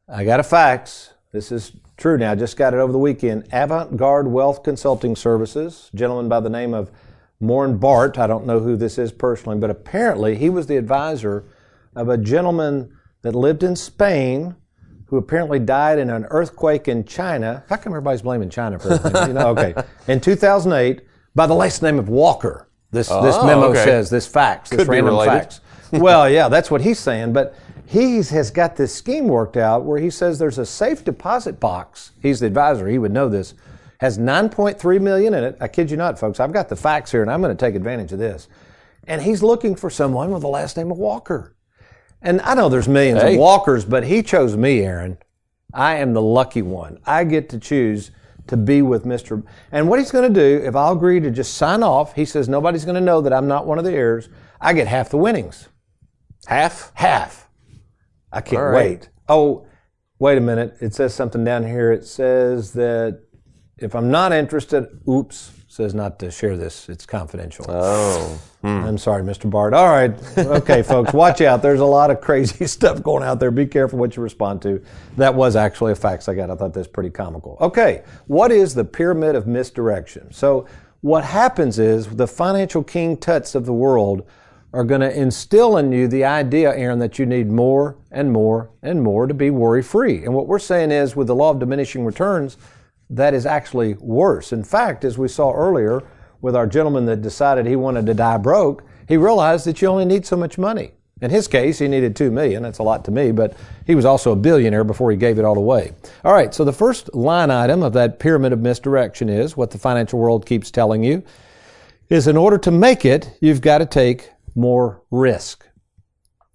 I 0.09 0.25
got 0.25 0.41
a 0.41 0.43
fax. 0.43 1.13
This 1.31 1.53
is 1.53 1.77
true 1.97 2.19
now. 2.19 2.33
I 2.33 2.35
just 2.35 2.57
got 2.57 2.75
it 2.75 2.79
over 2.79 2.91
the 2.91 2.99
weekend. 2.99 3.47
Avant 3.53 3.97
Garde 3.97 4.27
Wealth 4.27 4.65
Consulting 4.65 5.15
Services, 5.15 5.93
gentleman 5.95 6.29
by 6.29 6.41
the 6.41 6.51
name 6.51 6.75
of 6.75 6.91
Morn 7.39 7.79
Bart. 7.79 8.19
I 8.19 8.27
don't 8.27 8.47
know 8.47 8.59
who 8.59 8.75
this 8.75 8.99
is 8.99 9.13
personally, 9.13 9.61
but 9.61 9.71
apparently 9.71 10.35
he 10.35 10.51
was 10.51 10.67
the 10.67 10.77
advisor 10.77 11.45
of 11.95 12.09
a 12.09 12.19
gentleman 12.19 12.99
that 13.23 13.37
lived 13.37 13.63
in 13.63 13.77
Spain 13.77 14.57
who 15.11 15.17
apparently 15.17 15.59
died 15.59 15.99
in 15.99 16.09
an 16.09 16.25
earthquake 16.31 16.87
in 16.87 17.05
China. 17.05 17.65
How 17.69 17.77
come 17.77 17.93
everybody's 17.93 18.23
blaming 18.23 18.49
China 18.49 18.79
for 18.79 18.93
everything? 18.93 19.27
you 19.29 19.35
know, 19.35 19.49
okay. 19.49 19.75
In 20.07 20.21
2008, 20.21 21.03
by 21.35 21.47
the 21.49 21.55
last 21.55 21.83
name 21.83 21.99
of 21.99 22.09
Walker. 22.09 22.69
This 22.93 23.09
this 23.09 23.37
Oh, 23.39 23.47
memo 23.47 23.67
okay. 23.71 23.85
says 23.85 24.09
this 24.11 24.27
fax, 24.27 24.71
this 24.71 24.79
Could 24.79 24.87
be 24.87 24.91
random 24.93 25.15
related. 25.15 25.59
well, 25.93 26.29
yeah, 26.31 26.49
that's 26.49 26.71
what 26.71 26.81
he's 26.81 26.99
saying. 26.99 27.33
But 27.33 27.55
he 27.87 28.17
has 28.17 28.51
got 28.53 28.77
this 28.77 28.95
scheme 28.95 29.27
worked 29.27 29.57
out 29.57 29.85
where 29.85 29.99
he 29.99 30.11
says 30.11 30.39
there's 30.39 30.59
a 30.59 30.67
safe 30.67 31.05
deposit 31.05 31.59
box. 31.61 32.13
He's 32.23 32.39
the 32.41 32.47
advisor. 32.47 32.89
He 32.89 32.99
would 32.99 33.13
know 33.13 33.29
this. 33.29 33.55
Has 33.99 34.17
9.3 34.17 35.01
million 35.01 35.35
in 35.35 35.45
it. 35.45 35.57
I 35.61 35.69
kid 35.69 35.91
you 35.91 35.97
not, 35.97 36.19
folks. 36.19 36.41
I've 36.41 36.53
got 36.53 36.69
the 36.69 36.77
facts 36.77 37.11
here, 37.13 37.23
and 37.23 37.31
I'm 37.31 37.43
going 37.43 37.55
to 37.57 37.67
take 37.67 37.75
advantage 37.75 38.13
of 38.13 38.19
this. 38.19 38.49
And 39.07 39.21
he's 39.23 39.43
looking 39.43 39.75
for 39.77 39.91
someone 39.91 40.31
with 40.31 40.43
the 40.43 40.49
last 40.49 40.77
name 40.77 40.91
of 40.91 40.99
Walker. 40.99 41.55
And 42.23 42.41
I 42.43 42.55
know 42.55 42.69
there's 42.69 42.89
millions 42.89 43.23
Hey. 43.23 43.35
of 43.35 43.41
Walkers, 43.41 43.85
but 43.85 44.05
he 44.05 44.23
chose 44.23 44.57
me, 44.57 44.81
Aaron. 44.81 45.19
I 45.73 45.97
am 45.97 46.13
the 46.13 46.23
lucky 46.23 46.63
one. 46.63 46.99
I 47.07 47.25
get 47.25 47.49
to 47.51 47.59
choose 47.59 48.11
to 48.49 48.57
be 48.57 48.83
with 48.83 49.05
Mr. 49.05 49.43
And 49.71 49.89
what 49.89 49.99
he's 50.01 50.11
going 50.11 50.33
to 50.33 50.41
do, 50.41 50.65
if 50.65 50.75
I'll 50.75 50.93
agree 50.93 51.21
to 51.21 51.31
just 51.31 51.55
sign 51.55 51.83
off, 51.83 52.15
he 52.15 52.25
says 52.25 52.49
nobody's 52.49 52.85
going 52.85 52.97
to 52.97 53.01
know 53.01 53.21
that 53.21 53.33
I'm 53.33 53.47
not 53.47 53.67
one 53.67 53.79
of 53.79 53.85
the 53.85 53.93
heirs. 53.93 54.29
I 54.61 54.73
get 54.73 54.89
half 54.89 55.11
the 55.11 55.17
winnings. 55.19 55.69
Half? 56.47 56.93
Half. 56.95 57.49
I 58.33 58.41
can't 58.41 58.63
right. 58.63 58.75
wait. 58.75 59.11
Oh, 59.29 59.67
wait 60.19 60.37
a 60.37 60.41
minute. 60.41 60.77
It 60.81 60.95
says 60.95 61.15
something 61.15 61.45
down 61.45 61.65
here. 61.65 61.93
It 61.93 62.05
says 62.05 62.73
that 62.73 63.23
if 63.79 63.95
I'm 63.95 64.11
not 64.11 64.33
interested, 64.33 64.87
oops, 65.09 65.53
says 65.71 65.95
not 65.95 66.19
to 66.19 66.33
share 66.33 66.57
this. 66.57 66.89
It's 66.89 67.07
confidential. 67.07 67.65
Oh. 67.69 68.41
Hmm. 68.63 68.85
I'm 68.85 68.99
sorry, 68.99 69.23
Mr. 69.23 69.49
Bart. 69.49 69.73
All 69.73 69.89
right. 69.89 70.13
Okay, 70.37 70.83
folks, 70.83 71.13
watch 71.13 71.41
out. 71.41 71.63
There's 71.63 71.79
a 71.79 71.85
lot 71.85 72.11
of 72.11 72.21
crazy 72.21 72.67
stuff 72.67 73.05
going 73.05 73.23
out 73.23 73.39
there. 73.39 73.53
Be 73.53 73.67
careful 73.67 73.97
what 73.97 74.17
you 74.17 74.23
respond 74.23 74.63
to. 74.63 74.83
That 75.17 75.33
was 75.33 75.55
actually 75.55 75.93
a 75.93 75.95
fax 75.95 76.29
I 76.29 76.35
got. 76.35 76.51
I 76.51 76.57
thought 76.57 76.75
that's 76.75 76.89
pretty 76.89 77.11
comical. 77.11 77.57
Okay, 77.61 78.03
what 78.27 78.51
is 78.51 78.75
the 78.75 78.85
pyramid 78.85 79.37
of 79.37 79.47
misdirection? 79.47 80.33
So, 80.33 80.67
what 81.03 81.25
happens 81.25 81.79
is 81.79 82.09
the 82.09 82.27
financial 82.27 82.83
king 82.83 83.17
tuts 83.17 83.55
of 83.55 83.65
the 83.65 83.73
world 83.73 84.27
are 84.73 84.85
going 84.85 85.01
to 85.01 85.17
instill 85.17 85.77
in 85.77 85.93
you 85.93 86.09
the 86.09 86.25
idea, 86.25 86.75
Aaron, 86.75 86.99
that 86.99 87.17
you 87.17 87.27
need 87.27 87.49
more 87.49 87.97
and 88.11 88.33
more 88.33 88.71
and 88.83 89.03
more 89.05 89.29
to 89.29 89.35
be 89.35 89.51
worry 89.51 89.85
free. 89.85 90.25
And 90.25 90.35
what 90.35 90.49
we're 90.49 90.59
saying 90.59 90.91
is, 90.91 91.15
with 91.15 91.29
the 91.29 91.35
law 91.35 91.51
of 91.51 91.61
diminishing 91.61 92.05
returns, 92.05 92.57
that 93.11 93.35
is 93.35 93.45
actually 93.45 93.95
worse. 93.95 94.53
In 94.53 94.65
fact, 94.65 95.05
as 95.05 95.19
we 95.19 95.29
saw 95.29 95.53
earlier 95.53 96.03
with 96.41 96.57
our 96.57 96.67
gentleman 96.67 97.07
that 97.07 97.21
decided 97.21 97.67
he 97.67 97.77
wanted 97.77 98.07
to 98.07 98.15
die 98.15 98.39
broke, 98.39 98.85
he 99.09 99.17
realized 99.17 99.67
that 99.67 99.83
you 99.83 99.89
only 99.89 100.05
need 100.05 100.25
so 100.25 100.37
much 100.37 100.57
money. 100.57 100.93
In 101.21 101.31
his 101.31 101.49
case, 101.49 101.79
he 101.79 101.89
needed 101.89 102.17
two 102.17 102.31
million. 102.31 102.63
That's 102.63 102.79
a 102.79 102.83
lot 102.83 103.05
to 103.05 103.11
me, 103.11 103.31
but 103.31 103.55
he 103.87 103.95
was 103.95 104.07
also 104.07 104.33
a 104.33 104.37
billionaire 104.37 104.85
before 104.85 105.11
he 105.11 105.17
gave 105.19 105.39
it 105.39 105.45
all 105.45 105.59
away. 105.59 105.93
All 106.25 106.33
right, 106.33 106.55
so 106.55 106.65
the 106.65 106.73
first 106.73 107.15
line 107.15 107.51
item 107.51 107.83
of 107.83 107.93
that 107.93 108.19
pyramid 108.19 108.53
of 108.53 108.61
misdirection 108.61 109.29
is 109.29 109.57
what 109.57 109.71
the 109.71 109.79
financial 109.79 110.19
world 110.19 110.47
keeps 110.47 110.71
telling 110.71 111.05
you 111.05 111.23
is 112.09 112.27
in 112.27 112.37
order 112.37 112.57
to 112.59 112.71
make 112.71 113.05
it, 113.05 113.37
you've 113.41 113.61
got 113.61 113.79
to 113.79 113.87
take 113.87 114.31
more 114.55 115.03
risk. 115.11 115.67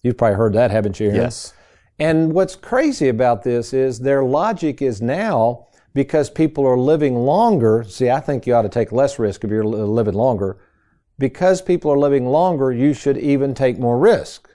You've 0.01 0.17
probably 0.17 0.37
heard 0.37 0.53
that, 0.53 0.71
haven't 0.71 0.99
you? 0.99 1.07
Aaron? 1.07 1.21
Yes. 1.21 1.53
And 1.99 2.33
what's 2.33 2.55
crazy 2.55 3.07
about 3.07 3.43
this 3.43 3.73
is 3.73 3.99
their 3.99 4.23
logic 4.23 4.81
is 4.81 5.01
now 5.01 5.67
because 5.95 6.29
people 6.29 6.67
are 6.67 6.77
living 6.77 7.15
longer. 7.15 7.85
See, 7.87 8.09
I 8.11 8.19
think 8.19 8.45
you 8.45 8.53
ought 8.53 8.63
to 8.63 8.69
take 8.69 8.91
less 8.91 9.17
risk 9.17 9.45
if 9.45 9.49
you're 9.49 9.63
living 9.63 10.13
longer. 10.13 10.57
Because 11.17 11.61
people 11.61 11.89
are 11.89 11.97
living 11.97 12.27
longer, 12.27 12.71
you 12.71 12.93
should 12.93 13.17
even 13.17 13.53
take 13.53 13.79
more 13.79 13.97
risk. 13.97 14.49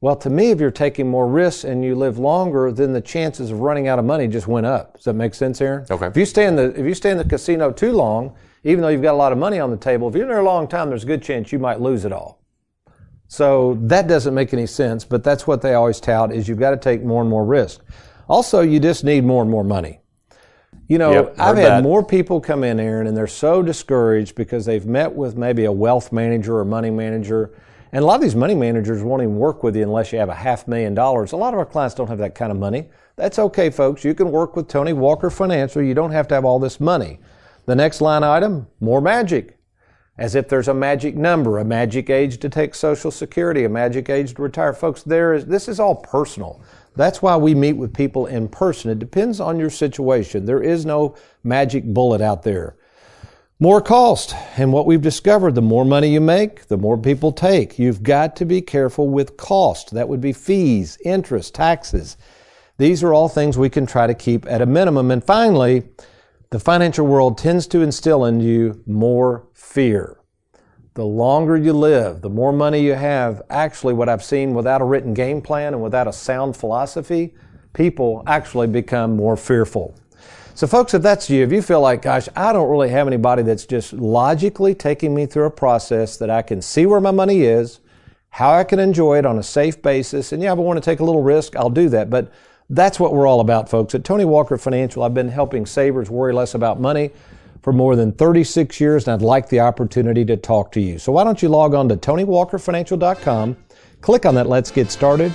Well, 0.00 0.14
to 0.14 0.30
me, 0.30 0.52
if 0.52 0.60
you're 0.60 0.70
taking 0.70 1.10
more 1.10 1.26
risks 1.26 1.64
and 1.64 1.84
you 1.84 1.96
live 1.96 2.18
longer, 2.18 2.70
then 2.70 2.92
the 2.92 3.00
chances 3.00 3.50
of 3.50 3.58
running 3.58 3.88
out 3.88 3.98
of 3.98 4.04
money 4.04 4.28
just 4.28 4.46
went 4.46 4.66
up. 4.66 4.94
Does 4.94 5.06
that 5.06 5.14
make 5.14 5.34
sense, 5.34 5.60
Aaron? 5.60 5.84
Okay. 5.90 6.06
If 6.06 6.16
you 6.16 6.24
stay 6.24 6.46
in 6.46 6.54
the 6.54 6.70
if 6.78 6.86
you 6.86 6.94
stay 6.94 7.10
in 7.10 7.18
the 7.18 7.24
casino 7.24 7.72
too 7.72 7.90
long, 7.90 8.36
even 8.62 8.80
though 8.80 8.88
you've 8.88 9.02
got 9.02 9.14
a 9.14 9.16
lot 9.16 9.32
of 9.32 9.38
money 9.38 9.58
on 9.58 9.72
the 9.72 9.76
table, 9.76 10.08
if 10.08 10.14
you're 10.14 10.22
in 10.22 10.28
there 10.28 10.38
a 10.38 10.44
long 10.44 10.68
time, 10.68 10.88
there's 10.88 11.02
a 11.02 11.06
good 11.06 11.22
chance 11.22 11.50
you 11.50 11.58
might 11.58 11.80
lose 11.80 12.04
it 12.04 12.12
all. 12.12 12.40
So 13.26 13.76
that 13.82 14.06
doesn't 14.06 14.32
make 14.32 14.54
any 14.54 14.68
sense, 14.68 15.04
but 15.04 15.24
that's 15.24 15.48
what 15.48 15.62
they 15.62 15.74
always 15.74 15.98
tout 15.98 16.32
is 16.32 16.46
you've 16.46 16.60
got 16.60 16.70
to 16.70 16.76
take 16.76 17.02
more 17.02 17.20
and 17.20 17.28
more 17.28 17.44
risk. 17.44 17.80
Also, 18.28 18.60
you 18.60 18.78
just 18.78 19.02
need 19.02 19.24
more 19.24 19.42
and 19.42 19.50
more 19.50 19.64
money. 19.64 20.00
You 20.88 20.96
know, 20.98 21.12
Yep, 21.12 21.34
I've 21.38 21.56
had 21.56 21.66
that. 21.66 21.82
more 21.82 22.02
people 22.02 22.40
come 22.40 22.64
in, 22.64 22.80
Aaron, 22.80 23.06
and 23.06 23.16
they're 23.16 23.26
so 23.26 23.62
discouraged 23.62 24.34
because 24.34 24.64
they've 24.64 24.86
met 24.86 25.12
with 25.12 25.36
maybe 25.36 25.66
a 25.66 25.72
wealth 25.72 26.12
manager 26.12 26.58
or 26.58 26.64
money 26.64 26.90
manager. 26.90 27.50
And 27.92 28.02
a 28.02 28.06
lot 28.06 28.16
of 28.16 28.22
these 28.22 28.34
money 28.34 28.54
managers 28.54 29.02
won't 29.02 29.22
even 29.22 29.36
work 29.36 29.62
with 29.62 29.76
you 29.76 29.82
unless 29.82 30.12
you 30.12 30.18
have 30.18 30.28
a 30.30 30.34
half 30.34 30.66
million 30.66 30.94
dollars. 30.94 31.32
A 31.32 31.36
lot 31.36 31.52
of 31.52 31.58
our 31.58 31.66
clients 31.66 31.94
don't 31.94 32.08
have 32.08 32.18
that 32.18 32.34
kind 32.34 32.50
of 32.50 32.58
money. 32.58 32.88
That's 33.16 33.38
okay, 33.38 33.70
folks. 33.70 34.04
You 34.04 34.14
can 34.14 34.30
work 34.30 34.56
with 34.56 34.68
Tony 34.68 34.92
Walker 34.92 35.30
Financial. 35.30 35.82
You 35.82 35.94
don't 35.94 36.12
have 36.12 36.26
to 36.28 36.34
have 36.34 36.44
all 36.44 36.58
this 36.58 36.80
money. 36.80 37.18
The 37.66 37.76
next 37.76 38.00
line 38.00 38.24
item, 38.24 38.66
more 38.80 39.00
magic 39.00 39.58
as 40.18 40.34
if 40.34 40.48
there's 40.48 40.68
a 40.68 40.74
magic 40.74 41.16
number, 41.16 41.58
a 41.58 41.64
magic 41.64 42.10
age 42.10 42.38
to 42.38 42.48
take 42.48 42.74
Social 42.74 43.10
Security, 43.10 43.64
a 43.64 43.68
magic 43.68 44.10
age 44.10 44.34
to 44.34 44.42
retire. 44.42 44.72
Folks, 44.72 45.02
there 45.02 45.32
is 45.32 45.46
this 45.46 45.68
is 45.68 45.78
all 45.78 45.94
personal. 45.94 46.60
That's 46.98 47.22
why 47.22 47.36
we 47.36 47.54
meet 47.54 47.74
with 47.74 47.94
people 47.94 48.26
in 48.26 48.48
person. 48.48 48.90
It 48.90 48.98
depends 48.98 49.38
on 49.38 49.60
your 49.60 49.70
situation. 49.70 50.46
There 50.46 50.60
is 50.60 50.84
no 50.84 51.14
magic 51.44 51.84
bullet 51.84 52.20
out 52.20 52.42
there. 52.42 52.74
More 53.60 53.80
cost. 53.80 54.34
And 54.56 54.72
what 54.72 54.84
we've 54.84 55.00
discovered, 55.00 55.54
the 55.54 55.62
more 55.62 55.84
money 55.84 56.08
you 56.08 56.20
make, 56.20 56.66
the 56.66 56.76
more 56.76 56.98
people 56.98 57.30
take. 57.30 57.78
You've 57.78 58.02
got 58.02 58.34
to 58.36 58.44
be 58.44 58.60
careful 58.60 59.08
with 59.08 59.36
cost. 59.36 59.92
That 59.92 60.08
would 60.08 60.20
be 60.20 60.32
fees, 60.32 60.98
interest, 61.04 61.54
taxes. 61.54 62.16
These 62.78 63.04
are 63.04 63.14
all 63.14 63.28
things 63.28 63.56
we 63.56 63.70
can 63.70 63.86
try 63.86 64.08
to 64.08 64.14
keep 64.14 64.44
at 64.46 64.60
a 64.60 64.66
minimum. 64.66 65.12
And 65.12 65.22
finally, 65.22 65.84
the 66.50 66.58
financial 66.58 67.06
world 67.06 67.38
tends 67.38 67.68
to 67.68 67.80
instill 67.80 68.24
in 68.24 68.40
you 68.40 68.82
more 68.86 69.46
fear. 69.54 70.18
The 70.98 71.06
longer 71.06 71.56
you 71.56 71.74
live, 71.74 72.22
the 72.22 72.28
more 72.28 72.52
money 72.52 72.80
you 72.80 72.94
have. 72.94 73.42
Actually, 73.50 73.94
what 73.94 74.08
I've 74.08 74.24
seen 74.24 74.52
without 74.52 74.80
a 74.80 74.84
written 74.84 75.14
game 75.14 75.40
plan 75.40 75.72
and 75.72 75.80
without 75.80 76.08
a 76.08 76.12
sound 76.12 76.56
philosophy, 76.56 77.34
people 77.72 78.24
actually 78.26 78.66
become 78.66 79.14
more 79.14 79.36
fearful. 79.36 79.94
So, 80.56 80.66
folks, 80.66 80.94
if 80.94 81.02
that's 81.02 81.30
you, 81.30 81.44
if 81.44 81.52
you 81.52 81.62
feel 81.62 81.80
like, 81.80 82.02
gosh, 82.02 82.28
I 82.34 82.52
don't 82.52 82.68
really 82.68 82.88
have 82.88 83.06
anybody 83.06 83.44
that's 83.44 83.64
just 83.64 83.92
logically 83.92 84.74
taking 84.74 85.14
me 85.14 85.26
through 85.26 85.44
a 85.44 85.52
process 85.52 86.16
that 86.16 86.30
I 86.30 86.42
can 86.42 86.60
see 86.60 86.84
where 86.84 87.00
my 87.00 87.12
money 87.12 87.42
is, 87.42 87.78
how 88.30 88.50
I 88.50 88.64
can 88.64 88.80
enjoy 88.80 89.18
it 89.18 89.24
on 89.24 89.38
a 89.38 89.42
safe 89.44 89.80
basis, 89.80 90.32
and 90.32 90.42
yeah, 90.42 90.52
if 90.52 90.58
I 90.58 90.62
want 90.62 90.82
to 90.82 90.84
take 90.84 90.98
a 90.98 91.04
little 91.04 91.22
risk, 91.22 91.54
I'll 91.54 91.70
do 91.70 91.88
that. 91.90 92.10
But 92.10 92.32
that's 92.70 92.98
what 92.98 93.14
we're 93.14 93.28
all 93.28 93.38
about, 93.38 93.70
folks. 93.70 93.94
At 93.94 94.02
Tony 94.02 94.24
Walker 94.24 94.58
Financial, 94.58 95.04
I've 95.04 95.14
been 95.14 95.28
helping 95.28 95.64
savers 95.64 96.10
worry 96.10 96.32
less 96.32 96.54
about 96.54 96.80
money 96.80 97.12
for 97.68 97.72
more 97.74 97.96
than 97.96 98.12
36 98.12 98.80
years, 98.80 99.06
and 99.06 99.12
I'd 99.12 99.20
like 99.20 99.50
the 99.50 99.60
opportunity 99.60 100.24
to 100.24 100.38
talk 100.38 100.72
to 100.72 100.80
you. 100.80 100.98
So 100.98 101.12
why 101.12 101.22
don't 101.22 101.42
you 101.42 101.50
log 101.50 101.74
on 101.74 101.86
to 101.90 101.98
TonyWalkerFinancial.com, 101.98 103.58
click 104.00 104.24
on 104.24 104.34
that 104.36 104.46
Let's 104.46 104.70
Get 104.70 104.90
Started, 104.90 105.34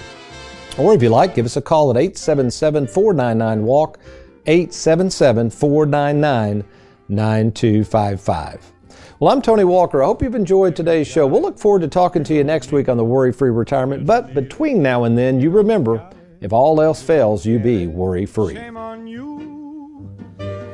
or 0.80 0.96
if 0.96 1.04
you 1.04 1.10
like, 1.10 1.36
give 1.36 1.46
us 1.46 1.58
a 1.58 1.62
call 1.62 1.92
at 1.92 1.98
877 1.98 2.88
499 2.88 3.64
WALK, 3.68 4.00
877 4.48 5.52
499 5.52 6.64
9255. 7.08 8.72
Well, 9.20 9.32
I'm 9.32 9.40
Tony 9.40 9.64
Walker. 9.64 10.02
I 10.02 10.08
hope 10.08 10.24
you've 10.24 10.34
enjoyed 10.34 10.76
today's 10.76 11.06
show. 11.06 11.28
We'll 11.28 11.44
look 11.44 11.60
forward 11.60 11.84
to 11.84 11.88
talking 11.88 12.24
to 12.24 12.34
you 12.34 12.44
next 12.44 12.72
week 12.72 12.90
on 12.90 12.98
the 12.98 13.06
Worry 13.06 13.32
Free 13.32 13.52
Retirement. 13.52 14.08
But 14.08 14.34
between 14.34 14.82
now 14.82 15.04
and 15.04 15.16
then, 15.16 15.40
you 15.40 15.52
remember 15.52 16.10
if 16.42 16.52
all 16.52 16.82
else 16.82 17.00
fails, 17.00 17.46
you 17.46 17.60
be 17.60 17.86
worry 17.86 18.26
free. 18.26 18.58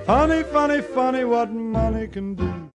Funny, 0.09 0.41
funny, 0.41 0.81
funny 0.81 1.23
what 1.23 1.51
money 1.51 2.07
can 2.07 2.33
do. 2.33 2.59